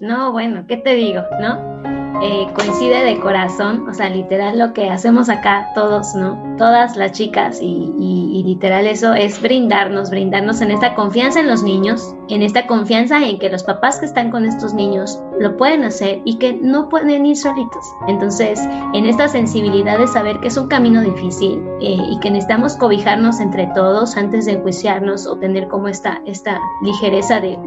[0.00, 1.22] no, bueno, ¿qué te digo?
[1.40, 1.93] ¿No?
[2.22, 6.54] Eh, coincide de corazón, o sea, literal lo que hacemos acá todos, ¿no?
[6.56, 11.62] Todas las chicas y, y, literal eso es brindarnos, brindarnos en esta confianza en los
[11.62, 15.84] niños, en esta confianza en que los papás que están con estos niños lo pueden
[15.84, 17.84] hacer y que no pueden ir solitos.
[18.06, 18.60] Entonces,
[18.94, 23.40] en esta sensibilidad de saber que es un camino difícil eh, y que necesitamos cobijarnos
[23.40, 27.58] entre todos antes de enjuiciarnos o tener como esta, esta ligereza de,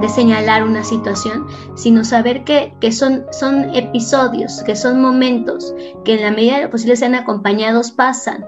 [0.00, 6.14] de, señalar una situación, sino saber que, que son, son episodios, que son momentos que
[6.14, 8.44] en la medida de lo posible sean acompañados, pasan,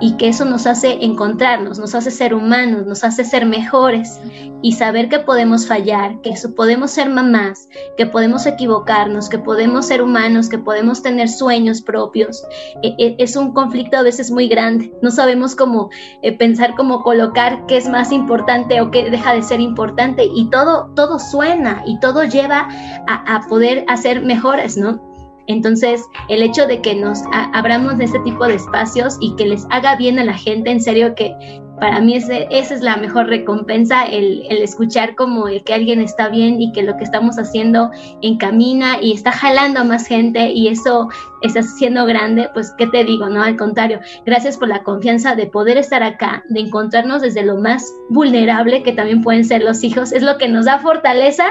[0.00, 4.20] Y que eso nos hace encontrarnos, nos hace ser humanos, nos hace ser mejores
[4.62, 10.02] y saber que podemos fallar, que podemos ser mamás, que podemos equivocarnos, que podemos ser
[10.02, 12.42] humanos, que podemos tener sueños propios,
[12.82, 14.92] e, e, es un conflicto a veces muy grande.
[15.02, 15.90] No sabemos cómo
[16.22, 20.48] eh, pensar, cómo colocar qué es más importante o qué deja de ser importante y
[20.50, 22.68] todo, todo suena y todo lleva
[23.08, 25.11] a, a poder hacer mejores, ¿no?
[25.46, 27.20] Entonces, el hecho de que nos
[27.52, 30.80] abramos de este tipo de espacios y que les haga bien a la gente, en
[30.80, 31.34] serio que
[31.80, 36.00] para mí ese, esa es la mejor recompensa, el, el, escuchar como el que alguien
[36.00, 40.52] está bien y que lo que estamos haciendo encamina y está jalando a más gente
[40.52, 41.08] y eso
[41.42, 43.42] está siendo grande, pues qué te digo, ¿no?
[43.42, 47.92] Al contrario, gracias por la confianza de poder estar acá, de encontrarnos desde lo más
[48.10, 51.44] vulnerable que también pueden ser los hijos, es lo que nos da fortaleza,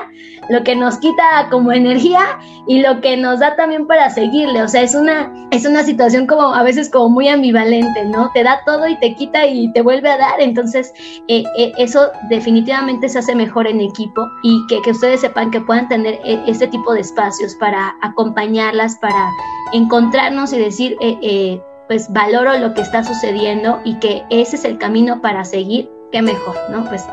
[0.49, 4.67] lo que nos quita como energía y lo que nos da también para seguirle, o
[4.67, 8.31] sea, es una, es una situación como a veces como muy ambivalente, ¿no?
[8.33, 10.93] Te da todo y te quita y te vuelve a entonces,
[11.27, 15.61] eh, eh, eso definitivamente se hace mejor en equipo y que, que ustedes sepan que
[15.61, 19.29] puedan tener eh, este tipo de espacios para acompañarlas, para
[19.83, 20.97] encontrarnos y decir,
[21.87, 26.21] pues valoro lo que está sucediendo y que ese es el camino para seguir, qué
[26.21, 26.85] mejor, ¿no?
[26.85, 27.05] Pues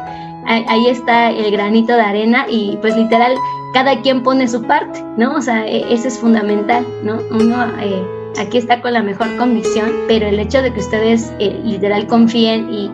[0.47, 3.35] ahí está el granito de arena y pues literal
[3.75, 5.37] cada quien pone su parte, ¿no?
[5.37, 7.19] O sea, e, eso es fundamental, ¿no?
[7.31, 8.03] Uno eh,
[8.39, 12.73] aquí está con la mejor convicción, pero el hecho de que ustedes eh, literal confíen
[12.73, 12.91] y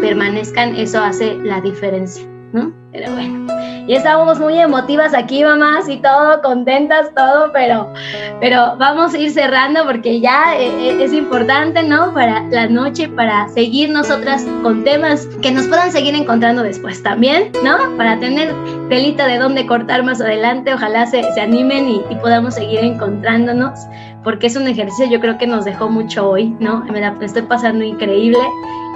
[0.00, 2.72] permanezcan, eso hace la diferencia, ¿no?
[2.92, 3.46] Pero bueno,
[3.86, 7.92] y estábamos muy emotivas aquí, mamás, y todo, contentas, todo, pero,
[8.40, 12.12] pero vamos a ir cerrando porque ya eh, eh, es importante, ¿no?
[12.12, 17.52] Para la noche, para seguir nosotras con temas que nos puedan seguir encontrando después también,
[17.62, 17.76] ¿no?
[17.96, 18.54] Para tener
[18.88, 23.78] telita de dónde cortar más adelante, ojalá se, se animen y, y podamos seguir encontrándonos,
[24.24, 26.84] porque es un ejercicio yo creo que nos dejó mucho hoy, ¿no?
[26.84, 28.38] Me la estoy pasando increíble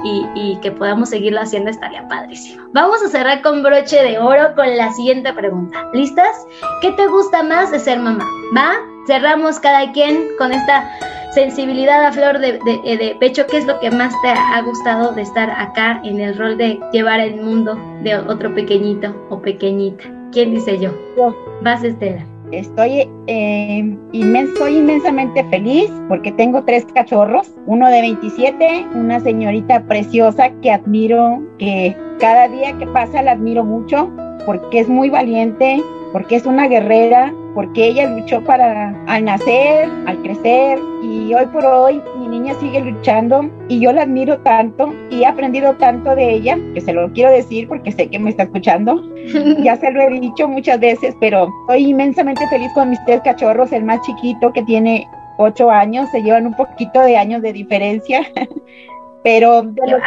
[0.05, 2.65] y, que podamos seguirlo haciendo estaría padrísimo.
[2.73, 5.87] Vamos a cerrar con broche de oro con la siguiente pregunta.
[5.93, 6.47] ¿Listas?
[6.81, 8.25] ¿Qué te gusta más de ser mamá?
[8.57, 8.75] ¿Va?
[9.07, 10.89] Cerramos cada quien con esta
[11.35, 13.47] sensibilidad a flor de, de, pecho.
[13.47, 16.79] ¿Qué es lo que más te ha gustado de estar acá en el rol de
[16.93, 20.05] llevar el mundo de otro pequeñito o pequeñita?
[20.31, 20.93] ¿Quién dice yo?
[21.17, 21.35] Yo.
[21.63, 22.32] Vas, Estela.
[22.53, 30.71] Estoy, eh, inmensamente feliz porque tengo tres cachorros, uno de 27, una señorita preciosa que
[30.71, 34.11] admiro, que cada día que pasa la admiro mucho
[34.45, 35.83] porque es muy valiente,
[36.13, 41.65] porque es una guerrera, porque ella luchó para al nacer, al crecer y hoy por
[41.65, 46.35] hoy mi niña sigue luchando y yo la admiro tanto y he aprendido tanto de
[46.35, 49.03] ella que se lo quiero decir porque sé que me está escuchando.
[49.59, 53.73] ya se lo he dicho muchas veces, pero estoy inmensamente feliz con mis tres cachorros,
[53.73, 58.23] el más chiquito que tiene ocho años, se llevan un poquito de años de diferencia.
[59.25, 60.01] Pero de los,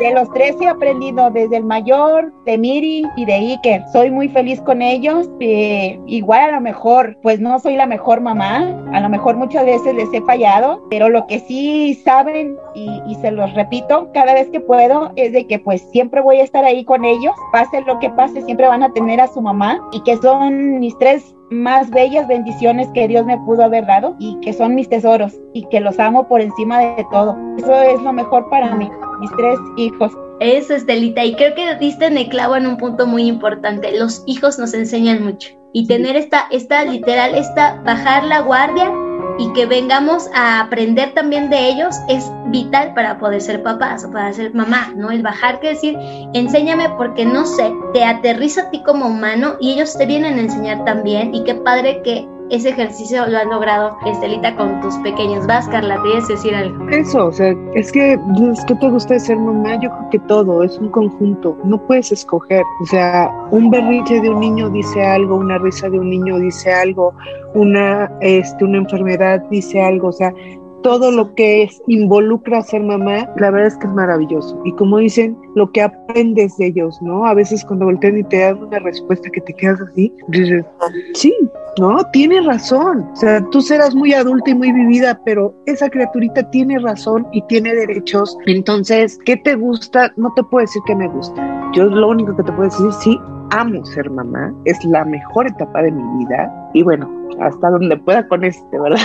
[0.00, 3.82] de los, tres he aprendido, desde el mayor, de Miri y de Iker.
[3.92, 5.28] Soy muy feliz con ellos.
[5.40, 8.76] Eh, igual a lo mejor, pues no soy la mejor mamá.
[8.92, 13.14] A lo mejor muchas veces les he fallado, pero lo que sí saben y, y
[13.16, 16.64] se los repito cada vez que puedo es de que pues siempre voy a estar
[16.64, 17.34] ahí con ellos.
[17.52, 20.96] Pase lo que pase, siempre van a tener a su mamá y que son mis
[20.98, 25.34] tres más bellas bendiciones que Dios me pudo haber dado y que son mis tesoros
[25.52, 27.36] y que los amo por encima de todo.
[27.58, 28.88] Eso es lo mejor para mí,
[29.20, 30.12] mis tres hijos.
[30.38, 33.98] Eso, Estelita, y creo que diste en el clavo en un punto muy importante.
[33.98, 38.90] Los hijos nos enseñan mucho y tener esta, esta literal, esta bajar la guardia
[39.40, 44.10] y que vengamos a aprender también de ellos es vital para poder ser papás o
[44.10, 45.10] para ser mamá, ¿no?
[45.10, 45.96] El bajar, que decir,
[46.34, 50.42] enséñame porque no sé, te aterriza a ti como humano y ellos te vienen a
[50.42, 55.46] enseñar también y qué padre que ese ejercicio lo has logrado, Estelita, con tus pequeños.
[55.46, 56.88] Vas, Carla, ¿tienes decir algo?
[56.88, 60.62] Eso, o sea, es que, es que te gusta ser mamá, yo creo que todo,
[60.64, 62.62] es un conjunto, no puedes escoger.
[62.82, 66.72] O sea, un berrinche de un niño dice algo, una risa de un niño dice
[66.72, 67.14] algo,
[67.54, 70.32] una, este, una enfermedad dice algo, o sea,
[70.82, 74.60] todo lo que es, involucra ser mamá, la verdad es que es maravilloso.
[74.64, 77.24] Y como dicen, lo que aprendes de ellos, ¿no?
[77.24, 80.12] A veces cuando voltean y te dan una respuesta que te quedas así,
[81.14, 81.34] sí,
[81.78, 81.98] ¿no?
[82.12, 83.08] Tiene razón.
[83.12, 87.42] O sea, tú serás muy adulta y muy vivida, pero esa criaturita tiene razón y
[87.42, 88.36] tiene derechos.
[88.46, 90.12] Entonces, ¿qué te gusta?
[90.16, 91.70] No te puedo decir que me gusta.
[91.72, 93.18] Yo lo único que te puedo decir, sí,
[93.50, 97.08] amo ser mamá, es la mejor etapa de mi vida y bueno,
[97.40, 98.98] hasta donde pueda con este, ¿verdad?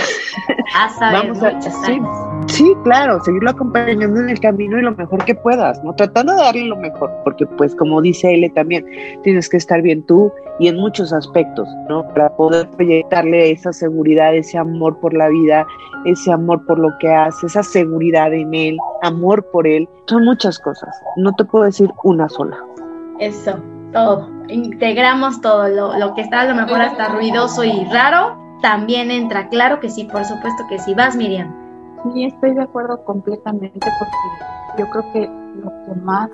[0.74, 2.00] Ah, Vamos a sí,
[2.46, 5.94] sí, claro, seguirlo acompañando en el camino y lo mejor que puedas, ¿no?
[5.94, 8.84] Tratando de darle lo mejor, porque pues como dice él también,
[9.22, 12.06] tienes que estar bien tú y en muchos aspectos, ¿no?
[12.08, 15.66] Para poder proyectarle esa seguridad, ese amor por la vida,
[16.04, 20.58] ese amor por lo que hace, esa seguridad en él, amor por él, son muchas
[20.58, 22.58] cosas, no te puedo decir una sola.
[23.18, 23.58] Eso,
[23.96, 29.48] todo, integramos todo, lo, que está a lo mejor hasta ruidoso y raro, también entra,
[29.48, 30.94] claro que sí, por supuesto que sí.
[30.94, 31.54] Vas, Miriam.
[32.12, 35.20] Sí, estoy de acuerdo completamente porque yo creo que
[35.60, 36.30] lo que más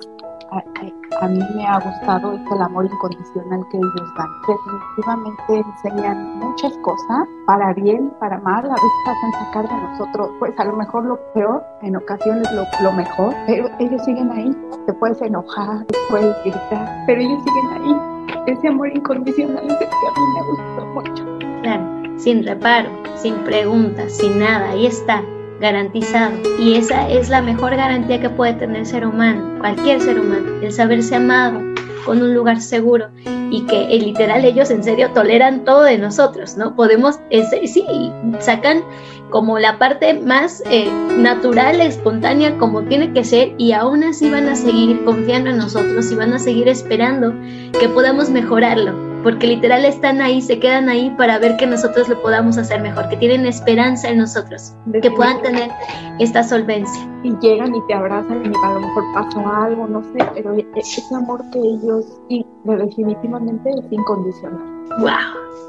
[0.51, 4.27] a, mí me ha gustado es el amor incondicional que ellos dan.
[4.47, 10.59] Definitivamente enseñan muchas cosas, para bien, para mal, a veces hacen sacar de nosotros, pues
[10.59, 12.47] a lo mejor lo peor, en ocasiones
[12.81, 14.55] lo, mejor, pero ellos siguen ahí.
[14.85, 18.43] Te puedes enojar, te puedes gritar, pero ellos siguen ahí.
[18.47, 21.61] Ese amor incondicional es el que a mí me gusta mucho.
[21.61, 25.23] Claro, sin reparo, sin preguntas, sin nada, ahí está
[25.59, 26.33] garantizado.
[26.59, 30.47] Y esa es la mejor garantía que puede tener el ser humano, cualquier ser humano,
[30.61, 31.61] el saberse amado
[32.05, 33.07] con un lugar seguro
[33.49, 36.75] y que eh, literal ellos en serio toleran todo de nosotros, ¿no?
[36.75, 38.83] Podemos, sí, sacan
[39.29, 44.47] como la parte más eh, natural, espontánea, como tiene que ser, y aún así van
[44.47, 47.33] a seguir confiando en nosotros y van a seguir esperando
[47.79, 52.21] que podamos mejorarlo porque literal están ahí, se quedan ahí para ver que nosotros lo
[52.21, 55.71] podamos hacer mejor, que tienen esperanza en nosotros, que puedan tener
[56.19, 57.09] esta solvencia.
[57.23, 60.67] Y llegan y te abrazan y a lo mejor pasó algo, no sé, pero e-,
[60.75, 64.61] ese amor que ellos, y definitivamente es incondicional.
[64.99, 65.09] ¡Wow!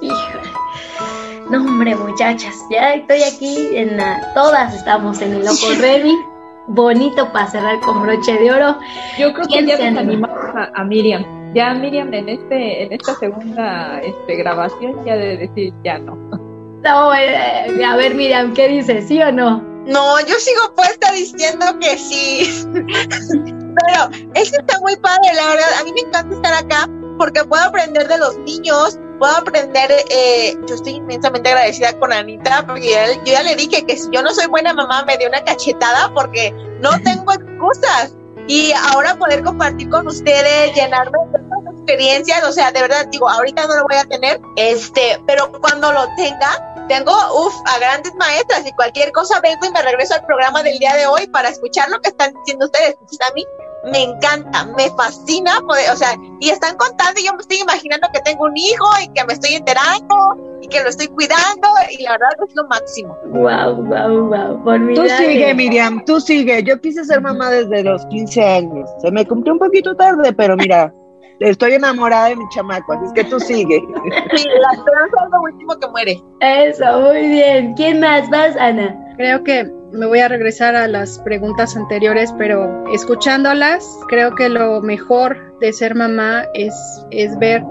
[0.02, 0.50] Híjole.
[1.50, 6.16] No, hombre, muchachas, ya estoy aquí en la, todas estamos en el loco ready.
[6.67, 8.79] Bonito para cerrar con broche de oro.
[9.19, 11.25] Yo creo que ya desanimamos a, a, Miriam.
[11.55, 16.17] Ya Miriam en este, en esta segunda este, grabación ya de decir ya no.
[16.83, 19.09] No, eh, a ver Miriam, ¿qué dices?
[19.09, 19.62] ¿Sí o no?
[19.87, 22.67] No, yo sigo puesta diciendo que sí.
[22.75, 25.69] Pero es que está muy padre, la verdad.
[25.81, 26.89] A mí me encanta estar acá
[27.19, 32.62] porque puedo aprender de los niños, puedo aprender, eh, yo estoy inmensamente agradecida con Anita,
[32.66, 32.91] porque
[33.25, 36.12] yo ya le dije que si yo no soy buena mamá me dio una cachetada
[36.12, 38.14] porque no tengo excusas.
[38.49, 43.66] Y ahora poder compartir con ustedes, llenarme de experiencias, o sea, de verdad digo, ahorita
[43.66, 48.66] no lo voy a tener, este, pero cuando lo tenga, tengo, uff, a grandes maestras
[48.66, 51.89] y cualquier cosa vengo y me regreso al programa del día de hoy para escuchar
[51.89, 52.95] lo que están diciendo ustedes.
[53.27, 53.47] A mí
[53.91, 58.09] me encanta, me fascina poder, o sea, y están contando y yo me estoy imaginando
[58.12, 62.03] que tengo un hijo y que me estoy enterando y que lo estoy cuidando y
[62.03, 63.16] la verdad es lo máximo.
[63.26, 64.64] Wow, wow, wow.
[64.64, 66.62] Por tú sigue, Miriam, tú sigue.
[66.62, 68.91] Yo quise ser mamá desde los 15 años.
[69.03, 70.93] Se me cumplió un poquito tarde, pero mira,
[71.41, 73.82] estoy enamorada de mi chamaco, así es que tú sigue.
[74.37, 76.22] Sí, la esperanza es lo último que muere.
[76.41, 77.74] Eso, muy bien.
[77.74, 78.99] ¿Quién más vas, Ana?
[79.16, 84.82] Creo que me voy a regresar a las preguntas anteriores, pero escuchándolas, creo que lo
[84.82, 86.74] mejor de ser mamá es,
[87.11, 87.62] es ver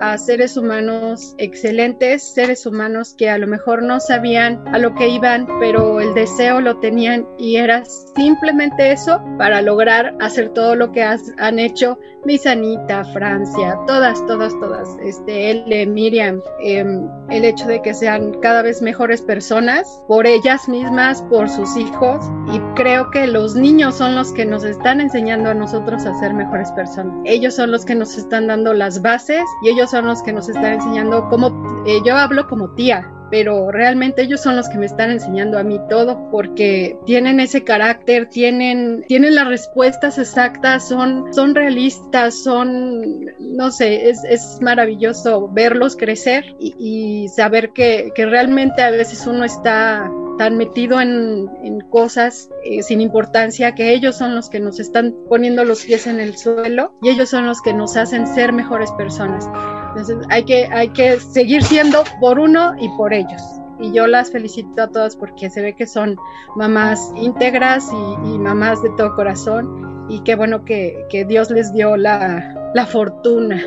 [0.00, 5.08] a seres humanos excelentes, seres humanos que a lo mejor no sabían a lo que
[5.08, 10.92] iban, pero el deseo lo tenían y era simplemente eso para lograr hacer todo lo
[10.92, 17.80] que han hecho Misanita, Francia, todas, todas, todas, este, él, Miriam, em, el hecho de
[17.82, 23.28] que sean cada vez mejores personas por ellas mismas, por sus hijos y creo que
[23.28, 27.14] los niños son los que nos están enseñando a nosotros a ser mejores personas.
[27.24, 30.48] Ellos son los que nos están dando las bases y ellos son los que nos
[30.48, 34.86] están enseñando cómo, eh, yo hablo como tía, pero realmente ellos son los que me
[34.86, 41.32] están enseñando a mí todo porque tienen ese carácter, tienen, tienen las respuestas exactas, son,
[41.34, 48.26] son realistas, son, no sé, es, es maravilloso verlos crecer y, y saber que, que
[48.26, 54.16] realmente a veces uno está tan metido en, en cosas eh, sin importancia que ellos
[54.16, 57.60] son los que nos están poniendo los pies en el suelo y ellos son los
[57.62, 59.48] que nos hacen ser mejores personas.
[59.90, 63.42] Entonces hay que, hay que seguir siendo por uno y por ellos.
[63.78, 66.16] Y yo las felicito a todas porque se ve que son
[66.56, 71.72] mamás íntegras y, y mamás de todo corazón y qué bueno que, que Dios les
[71.72, 73.62] dio la, la fortuna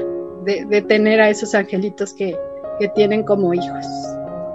[0.45, 2.35] de, de, tener a esos angelitos que,
[2.79, 3.85] que tienen como hijos.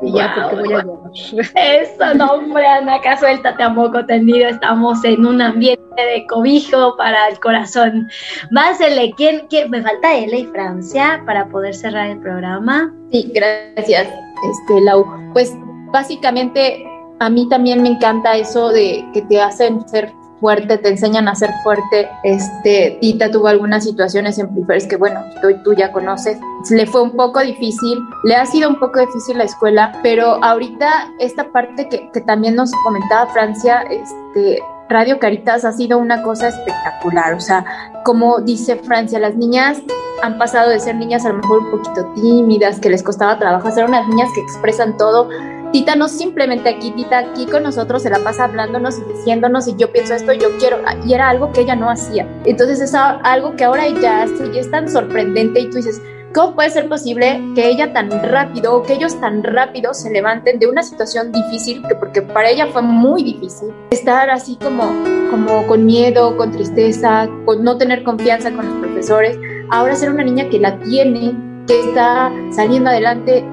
[0.05, 1.11] Y wow, ya, porque voy a llorar.
[1.55, 4.49] Eso, no, hombre, Ana, acá suéltate a poco tendido.
[4.49, 8.09] Estamos en un ambiente de cobijo para el corazón.
[8.51, 9.71] Másele, ¿quién, quién?
[9.71, 12.93] Me falta Ella y Francia para poder cerrar el programa.
[13.11, 15.07] Sí, gracias, este, Lau.
[15.33, 15.57] Pues
[15.93, 16.85] básicamente
[17.21, 20.13] a mí también me encanta eso de que te hacen ser
[20.45, 22.07] fuerte, te enseñan a ser fuerte.
[22.23, 25.25] Este, Tita tuvo algunas situaciones en Prefers que, bueno,
[25.65, 26.37] tú, ya conoces.
[26.69, 31.15] Le fue un poco difícil, le ha sido un poco difícil la escuela, pero ahorita
[31.19, 36.49] esta parte que, que también nos comentaba Francia, este, Radio Caritas ha sido una cosa
[36.49, 37.33] espectacular.
[37.33, 37.65] O sea,
[38.05, 39.81] como dice Francia, las niñas
[40.23, 43.69] han pasado de ser niñas a lo mejor un poquito tímidas, que les costaba trabajo,
[43.69, 45.31] a ser unas niñas que expresan todo
[45.75, 49.75] Tita no simplemente aquí, Tita aquí con nosotros se la pasa hablándonos y diciéndonos y
[49.75, 52.29] yo pienso esto, yo quiero, y era algo que ella no hacía.
[52.45, 56.01] Entonces es algo que ahora ella hace y es tan sorprendente y tú dices,
[56.33, 60.61] ¿cómo puede ser posible que ella tan rápido o que ellos tan rápido se levanten
[60.61, 64.85] de una situación difícil, que porque para ella fue muy difícil, estar así como,
[65.33, 69.37] como con miedo, con tristeza, con no tener confianza con los profesores,
[69.71, 71.35] ahora ser una niña que la tiene,
[71.67, 73.45] que está saliendo adelante,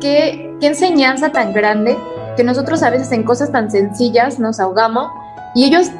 [0.00, 1.96] que qué enseñanza tan grande
[2.36, 5.10] que nosotros a veces en cosas tan sencillas nos ahogamos
[5.54, 5.90] y ellos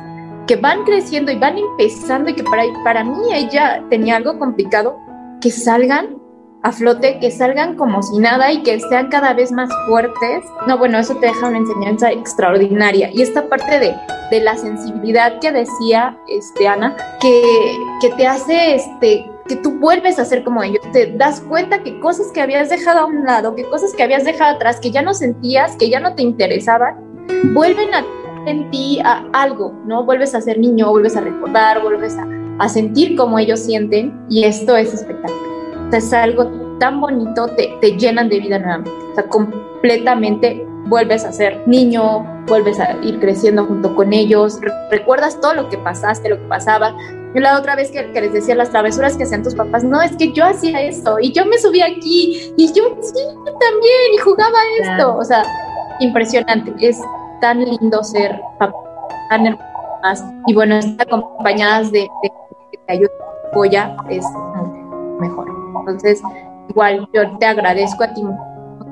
[0.46, 4.96] que van creciendo y van empezando y que para, para mí ella tenía algo complicado,
[5.40, 6.20] que salgan
[6.62, 10.44] a flote, que salgan como si nada y que sean cada vez más fuertes.
[10.66, 13.10] No, bueno, eso te deja una enseñanza extraordinaria.
[13.12, 13.94] Y esta parte de,
[14.30, 20.20] de la sensibilidad que decía este, Ana, que, que te hace este, que tú vuelves
[20.20, 23.56] a ser como ellos, te das cuenta que cosas que habías dejado a un lado,
[23.56, 26.94] que cosas que habías dejado atrás, que ya no sentías, que ya no te interesaban,
[27.52, 28.06] vuelven a
[28.46, 30.04] en ti a algo, ¿no?
[30.04, 34.76] Vuelves a ser niño, vuelves a recordar, vuelves a, sentir como ellos sienten y esto
[34.76, 35.90] es espectacular.
[35.92, 36.44] Es algo
[36.78, 38.92] tan bonito, te, te llenan de vida nuevamente.
[39.10, 44.60] O sea, completamente vuelves a ser niño, vuelves a ir creciendo junto con ellos,
[44.92, 46.94] recuerdas todo lo que pasaste, lo que pasaba.
[47.34, 50.16] Yo la otra vez que, les decía las travesuras que hacían tus papás, no, es
[50.16, 54.58] que yo hacía esto y yo me subía aquí y yo sí, también y jugaba
[54.80, 55.16] esto.
[55.16, 55.44] O sea,
[56.00, 56.74] impresionante.
[56.80, 56.98] Es
[57.40, 58.76] tan lindo ser papá,
[59.28, 62.30] tan hermosas y bueno, estar acompañadas de, de,
[62.72, 63.10] que te ayuda,
[63.50, 64.24] apoya, es
[65.20, 65.46] mejor.
[65.80, 66.20] Entonces,
[66.68, 68.22] igual yo te agradezco a ti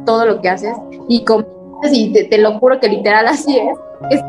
[0.04, 0.76] todo lo que haces
[1.08, 1.44] y como
[1.84, 4.20] y te, lo juro que literal así es,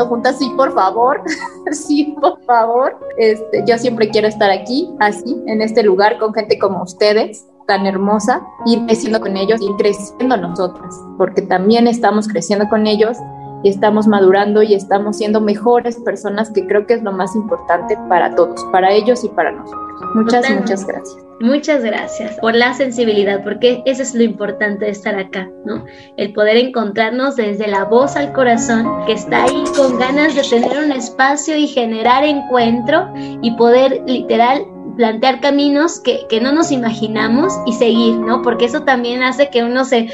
[0.00, 1.22] estamos juntas, sí, por favor,
[1.72, 2.98] sí, por favor.
[3.18, 7.86] Este, yo siempre quiero estar aquí, así, en este lugar, con gente como ustedes, tan
[7.86, 13.16] hermosa, ir creciendo con ellos, y creciendo nosotras, porque también estamos creciendo con ellos
[13.62, 17.96] y estamos madurando y estamos siendo mejores personas, que creo que es lo más importante
[18.08, 19.80] para todos, para ellos y para nosotros.
[20.14, 21.30] Muchas, muchas gracias.
[21.40, 25.86] Muchas gracias por la sensibilidad, porque eso es lo importante de estar acá, ¿no?
[26.18, 30.84] El poder encontrarnos desde la voz al corazón, que está ahí con ganas de tener
[30.84, 33.08] un espacio y generar encuentro
[33.40, 38.42] y poder literal plantear caminos que, que no nos imaginamos y seguir, ¿no?
[38.42, 40.10] Porque eso también hace que uno se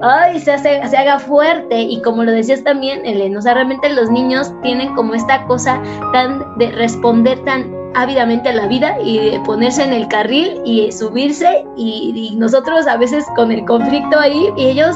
[0.00, 3.88] ay, se, hace, se haga fuerte y como lo decías también, Elena, o sea, realmente
[3.90, 5.80] los niños tienen como esta cosa
[6.12, 10.92] tan de responder tan ávidamente a la vida y de ponerse en el carril y
[10.92, 14.94] subirse y, nosotros a veces con el conflicto ahí y ellos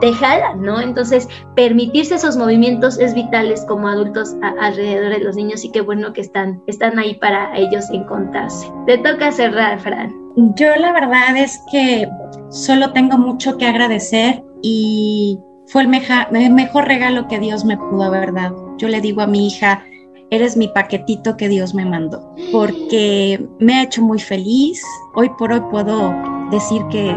[0.00, 0.80] te jalan, ¿no?
[0.80, 6.12] Entonces, permitirse esos movimientos es vitales como adultos alrededor de los niños y qué bueno
[6.12, 8.70] que están, están ahí para ellos encontrarse.
[8.86, 10.21] Te toca cerrar, Fran.
[10.36, 12.08] Yo la verdad es que
[12.50, 18.32] solo tengo mucho que agradecer y fue el, mejor regalo que Dios me pudo haber
[18.32, 18.76] dado.
[18.78, 19.84] Yo le digo a mi hija,
[20.30, 24.82] eres mi paquetito que Dios me mandó, porque me ha hecho muy feliz.
[25.14, 26.14] Hoy por hoy puedo
[26.50, 27.14] decir que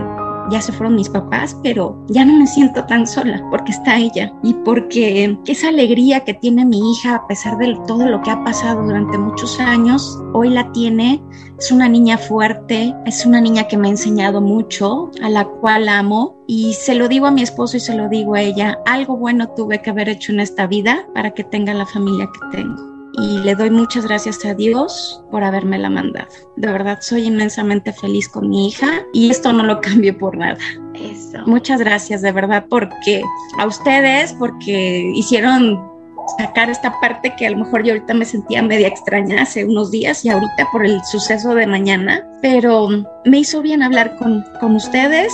[0.49, 4.33] ya se fueron mis papás, pero ya no me siento tan sola porque está ella
[4.43, 8.43] y porque esa alegría que tiene mi hija a pesar de todo lo que ha
[8.43, 11.21] pasado durante muchos años, hoy la tiene.
[11.57, 15.87] Es una niña fuerte, es una niña que me ha enseñado mucho, a la cual
[15.87, 19.17] amo y se lo digo a mi esposo y se lo digo a ella, algo
[19.17, 22.94] bueno tuve que haber hecho en esta vida para que tenga la familia que tengo
[23.17, 26.27] y le doy muchas gracias a Dios por haberme la mandado.
[26.55, 30.57] De verdad soy inmensamente feliz con mi hija y esto no lo cambio por nada.
[30.93, 31.39] Eso.
[31.45, 33.21] Muchas gracias de verdad porque
[33.59, 35.94] a ustedes porque hicieron
[36.37, 39.91] sacar esta parte que a lo mejor yo ahorita me sentía media extraña hace unos
[39.91, 42.87] días y ahorita por el suceso de mañana, pero
[43.25, 45.33] me hizo bien hablar con, con ustedes,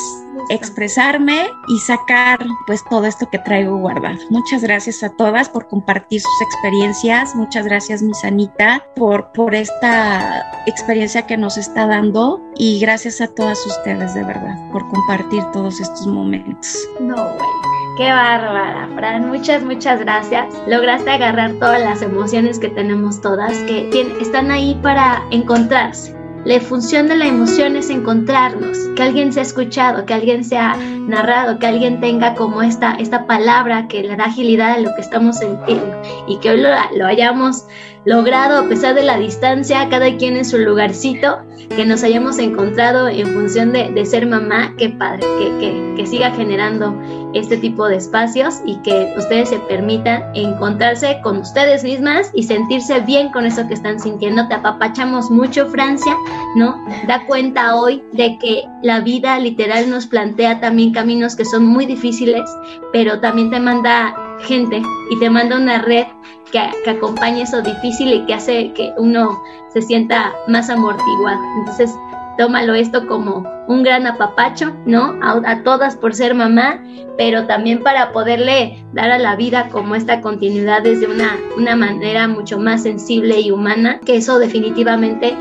[0.49, 4.17] expresarme y sacar pues todo esto que traigo guardado.
[4.29, 10.45] Muchas gracias a todas por compartir sus experiencias, muchas gracias mi Sanita por, por esta
[10.65, 15.79] experiencia que nos está dando y gracias a todas ustedes de verdad por compartir todos
[15.79, 16.77] estos momentos.
[16.99, 17.80] No, bueno.
[18.01, 19.27] Qué bárbara, Fran.
[19.27, 20.47] Muchas, muchas gracias.
[20.67, 26.17] Lograste agarrar todas las emociones que tenemos todas, que están ahí para encontrarse.
[26.43, 30.57] La función de la emoción es encontrarnos, que alguien se ha escuchado, que alguien se
[30.57, 34.95] ha narrado, que alguien tenga como esta, esta palabra que le da agilidad a lo
[34.95, 37.67] que estamos sintiendo y que hoy lo, lo hayamos
[38.05, 41.39] logrado a pesar de la distancia, cada quien en su lugarcito,
[41.75, 46.07] que nos hayamos encontrado en función de, de ser mamá, qué padre, que, que, que,
[46.07, 46.99] siga generando
[47.33, 52.99] este tipo de espacios y que ustedes se permitan encontrarse con ustedes mismas y sentirse
[53.01, 54.47] bien con eso que están sintiendo.
[54.47, 56.15] Te apapachamos mucho, Francia,
[56.55, 56.75] ¿no?
[57.07, 61.85] Da cuenta hoy de que la vida literal nos plantea también caminos que son muy
[61.85, 62.49] difíciles,
[62.91, 64.81] pero también te manda gente
[65.11, 66.05] y te manda una red
[66.51, 69.41] que, que, acompañe eso difícil y que hace que uno
[69.73, 71.39] se sienta más amortiguado.
[71.59, 71.95] Entonces,
[72.37, 75.19] tómalo esto como un gran apapacho, ¿no?
[75.21, 76.83] A, todas por ser mamá,
[77.17, 82.27] pero también para poderle dar a la vida como esta continuidad desde una, una manera
[82.27, 85.35] mucho más sensible y humana, que eso definitivamente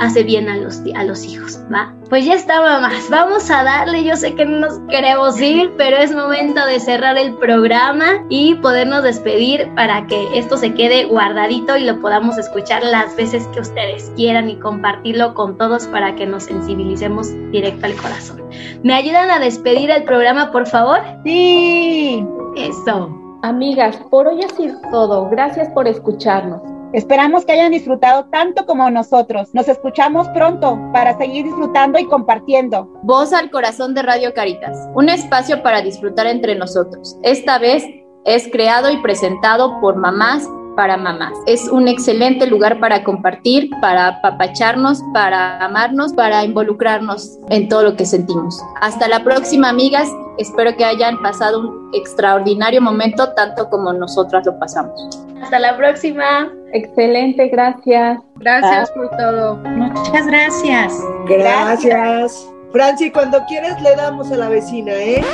[0.00, 1.94] hace bien a los, a los hijos, ¿va?
[2.08, 5.96] Pues ya está, mamás, vamos a darle, yo sé que no nos queremos ir, pero
[5.96, 11.76] es momento de cerrar el programa y podernos despedir para que esto se quede guardadito
[11.76, 16.26] y lo podamos escuchar las veces que ustedes quieran y compartirlo con todos para que
[16.26, 18.42] nos sensibilicemos directamente al corazón.
[18.82, 21.00] ¿Me ayudan a despedir el programa, por favor?
[21.24, 22.24] Sí.
[22.56, 23.14] Eso.
[23.42, 25.28] Amigas, por hoy ha sido todo.
[25.28, 26.60] Gracias por escucharnos.
[26.92, 29.50] Esperamos que hayan disfrutado tanto como nosotros.
[29.52, 32.88] Nos escuchamos pronto para seguir disfrutando y compartiendo.
[33.02, 37.18] Voz al corazón de Radio Caritas, un espacio para disfrutar entre nosotros.
[37.22, 37.84] Esta vez
[38.24, 41.32] es creado y presentado por mamás para mamás.
[41.46, 47.96] Es un excelente lugar para compartir, para apapacharnos, para amarnos, para involucrarnos en todo lo
[47.96, 48.62] que sentimos.
[48.80, 50.08] Hasta la próxima, amigas.
[50.38, 55.27] Espero que hayan pasado un extraordinario momento tanto como nosotras lo pasamos.
[55.42, 56.50] Hasta la próxima.
[56.72, 58.18] Excelente, gracias.
[58.36, 59.56] Gracias por todo.
[59.56, 60.92] Muchas gracias.
[61.26, 62.46] Gracias.
[62.72, 65.24] Franci, cuando quieres le damos a la vecina, ¿eh?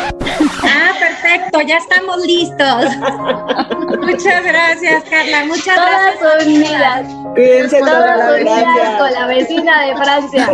[0.63, 2.97] Ah, perfecto, ya estamos listos.
[4.01, 5.45] Muchas gracias, Carla.
[5.47, 6.47] Muchas Todas gracias.
[6.47, 7.07] unidas.
[7.35, 9.01] Cuídense Todas todas, unidas gracias.
[9.01, 10.49] con la vecina de Francia.